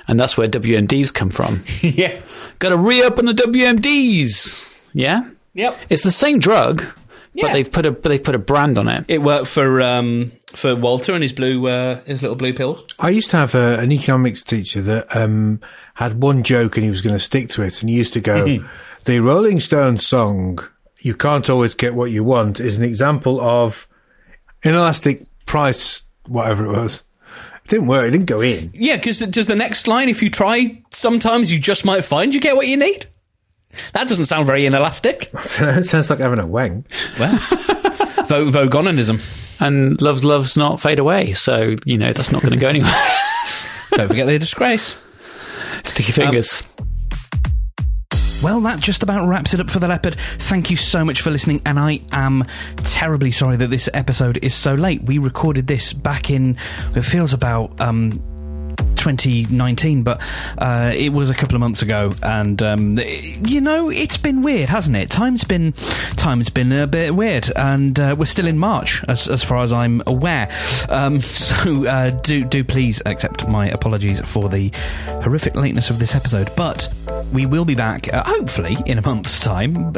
[0.08, 1.62] and that's where WMDs come from.
[1.80, 4.88] yes, got to reopen the WMDs.
[4.92, 5.78] Yeah, yep.
[5.88, 6.84] It's the same drug,
[7.32, 7.46] yeah.
[7.46, 9.04] but they've put a but they've put a brand on it.
[9.08, 12.84] It worked for um, for Walter and his blue uh, his little blue pills.
[12.98, 15.60] I used to have a, an economics teacher that um,
[15.94, 18.20] had one joke and he was going to stick to it, and he used to
[18.20, 18.64] go,
[19.04, 20.60] "The Rolling Stones song."
[21.00, 23.86] You can't always get what you want is an example of
[24.62, 27.02] inelastic price, whatever it was.
[27.64, 28.08] It didn't work.
[28.08, 28.70] It didn't go in.
[28.74, 32.40] Yeah, because does the next line, if you try, sometimes you just might find you
[32.40, 33.06] get what you need.
[33.92, 35.30] That doesn't sound very inelastic.
[35.34, 36.86] it sounds like having a wank.
[37.18, 37.36] Well,
[38.26, 39.20] Vo- Vogonism.
[39.60, 41.32] And love, love's not fade away.
[41.32, 42.92] So, you know, that's not going to go anywhere.
[43.92, 44.96] Don't forget the disgrace.
[45.84, 46.62] Sticky fingers.
[46.78, 46.83] Um,
[48.42, 50.16] well, that just about wraps it up for The Leopard.
[50.38, 52.44] Thank you so much for listening, and I am
[52.78, 55.02] terribly sorry that this episode is so late.
[55.02, 56.56] We recorded this back in,
[56.94, 58.22] it feels about um,
[58.96, 60.20] 2019, but
[60.58, 64.68] uh, it was a couple of months ago, and um, you know it's been weird,
[64.68, 65.10] hasn't it?
[65.10, 65.72] Time's been
[66.16, 69.72] time's been a bit weird, and uh, we're still in March, as, as far as
[69.72, 70.48] I'm aware.
[70.88, 74.70] Um, so uh, do do please accept my apologies for the
[75.22, 76.88] horrific lateness of this episode, but
[77.32, 79.92] we will be back uh, hopefully in a month's time.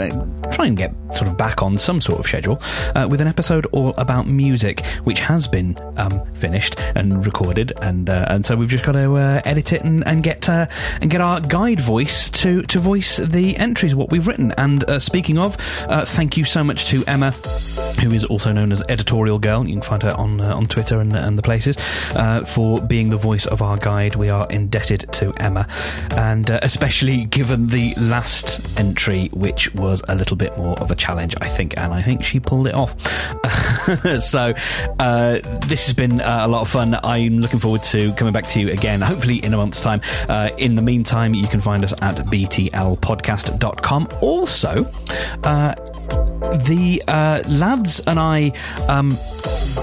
[0.50, 2.60] try and get sort of back on some sort of schedule
[2.94, 8.08] uh, with an episode all about music, which has been um, finished and recorded, and
[8.10, 10.66] uh, and so we've just got to uh, edit it and, and get uh,
[11.00, 14.52] and get our guide voice to to voice the entries what we've written.
[14.56, 17.32] And uh, speaking of, thank you so much to Emma,
[18.00, 19.66] who is also known as Editorial Girl.
[19.66, 21.76] You can find her on on Twitter and, and the places
[22.46, 24.14] for being the voice of our guide.
[24.14, 25.66] We are indebted to Emma,
[26.16, 31.34] and especially given the last entry, which was a little bit more of a challenge,
[31.40, 32.96] I think, and I think she pulled it off.
[34.20, 34.54] so
[35.00, 36.98] uh, this has been uh, a lot of fun.
[37.02, 40.00] I'm looking forward to coming back to you again, hopefully in a month's time.
[40.28, 44.08] Uh, in the meantime, you can find us at btlpodcast.com.
[44.20, 44.84] Also,
[45.44, 45.74] uh,
[46.40, 48.52] the uh, lads and I,
[48.88, 49.16] um,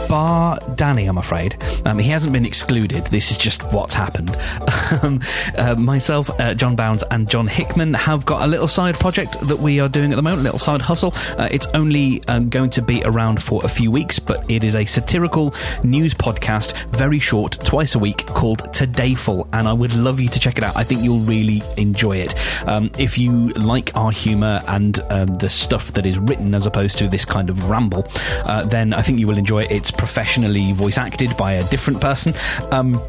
[0.08, 3.06] bar Danny, I'm afraid, um, he hasn't been excluded.
[3.08, 4.36] This is just what's happened.
[5.02, 5.22] um,
[5.58, 9.60] uh, myself, uh, John Bounds, and John Hickman have got a little side project that
[9.60, 11.14] we are doing at the moment, a little side hustle.
[11.38, 14.76] Uh, it's only um, going to be around for a few weeks, but it is
[14.76, 20.20] a satirical news podcast, very short, twice a week, called Todayful, and I would love
[20.20, 20.76] you to check it out.
[20.76, 22.36] I think you'll really enjoy it.
[22.68, 26.98] Um, if you like our humour and um, the stuff that is written as opposed
[26.98, 28.08] to this kind of ramble,
[28.46, 29.72] uh, then I think you will enjoy it.
[29.72, 32.34] It's professionally voice acted by a different person.
[32.72, 33.02] Um,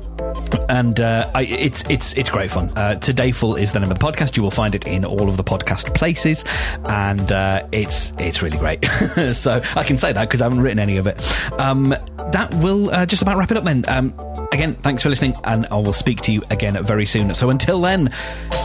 [0.68, 2.70] and uh, I, it's it's it's great fun.
[2.70, 4.36] Uh, Todayful is the name of the podcast.
[4.36, 6.44] You will find it in all of the podcast places,
[6.86, 8.84] and uh, it's it's really great.
[9.32, 11.20] so I can say that because I haven't written any of it.
[11.60, 11.94] Um,
[12.32, 13.84] that will uh, just about wrap it up then.
[13.88, 14.14] Um,
[14.52, 17.34] again, thanks for listening, and I will speak to you again very soon.
[17.34, 18.12] So until then,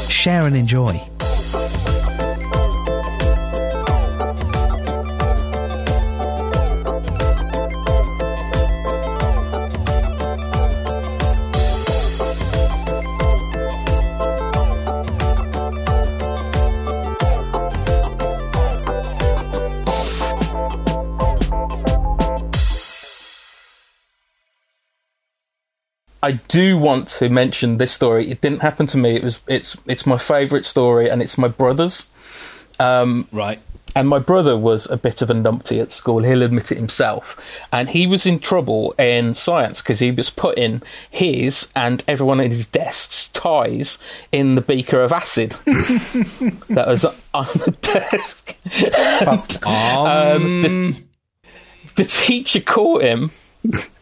[0.07, 1.01] share and enjoy.
[26.30, 28.30] I do want to mention this story.
[28.30, 29.15] It didn't happen to me.
[29.15, 32.05] It was it's it's my favourite story, and it's my brother's.
[32.80, 33.59] Um, right.
[33.95, 36.21] And my brother was a bit of a numpty at school.
[36.21, 37.36] He'll admit it himself.
[37.73, 42.51] And he was in trouble in science because he was putting his and everyone at
[42.51, 43.97] his desk's ties
[44.32, 48.55] in the beaker of acid that was on the desk.
[49.65, 50.95] um, um, the,
[51.95, 53.32] the teacher caught him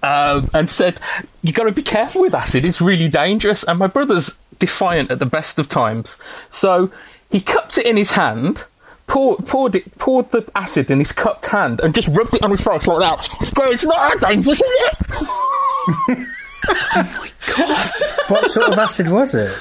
[0.03, 0.99] um, and said,
[1.41, 5.19] "You got to be careful with acid; it's really dangerous." And my brother's defiant at
[5.19, 6.17] the best of times,
[6.49, 6.91] so
[7.29, 8.65] he cupped it in his hand.
[9.07, 12.51] Poured, poured it, poured the acid in his cupped hand, and just rubbed it on
[12.51, 13.29] his face like that.
[13.71, 14.91] It's not that dangerous, is
[16.09, 16.27] it?
[16.69, 17.89] oh my god!
[18.27, 19.51] what sort of acid was it?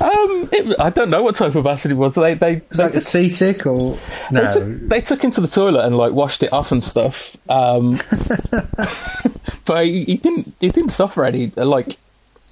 [0.00, 2.14] Um, it, I don't know what type of acid it was.
[2.14, 3.98] They they, was they like took, acetic or
[4.30, 4.44] no?
[4.44, 7.36] They took, they took, him to the toilet and like washed it off and stuff.
[7.48, 8.00] Um,
[9.64, 11.98] but he, he, didn't he didn't suffer any like.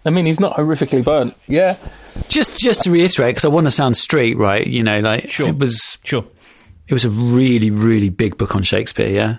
[0.04, 1.36] I mean, he's not horrifically burnt.
[1.46, 1.76] Yeah.
[2.28, 4.66] Just just to reiterate, because I want to sound straight, right?
[4.66, 5.48] You know, like sure.
[5.48, 6.24] it was sure.
[6.88, 9.08] It was a really really big book on Shakespeare.
[9.08, 9.36] Yeah.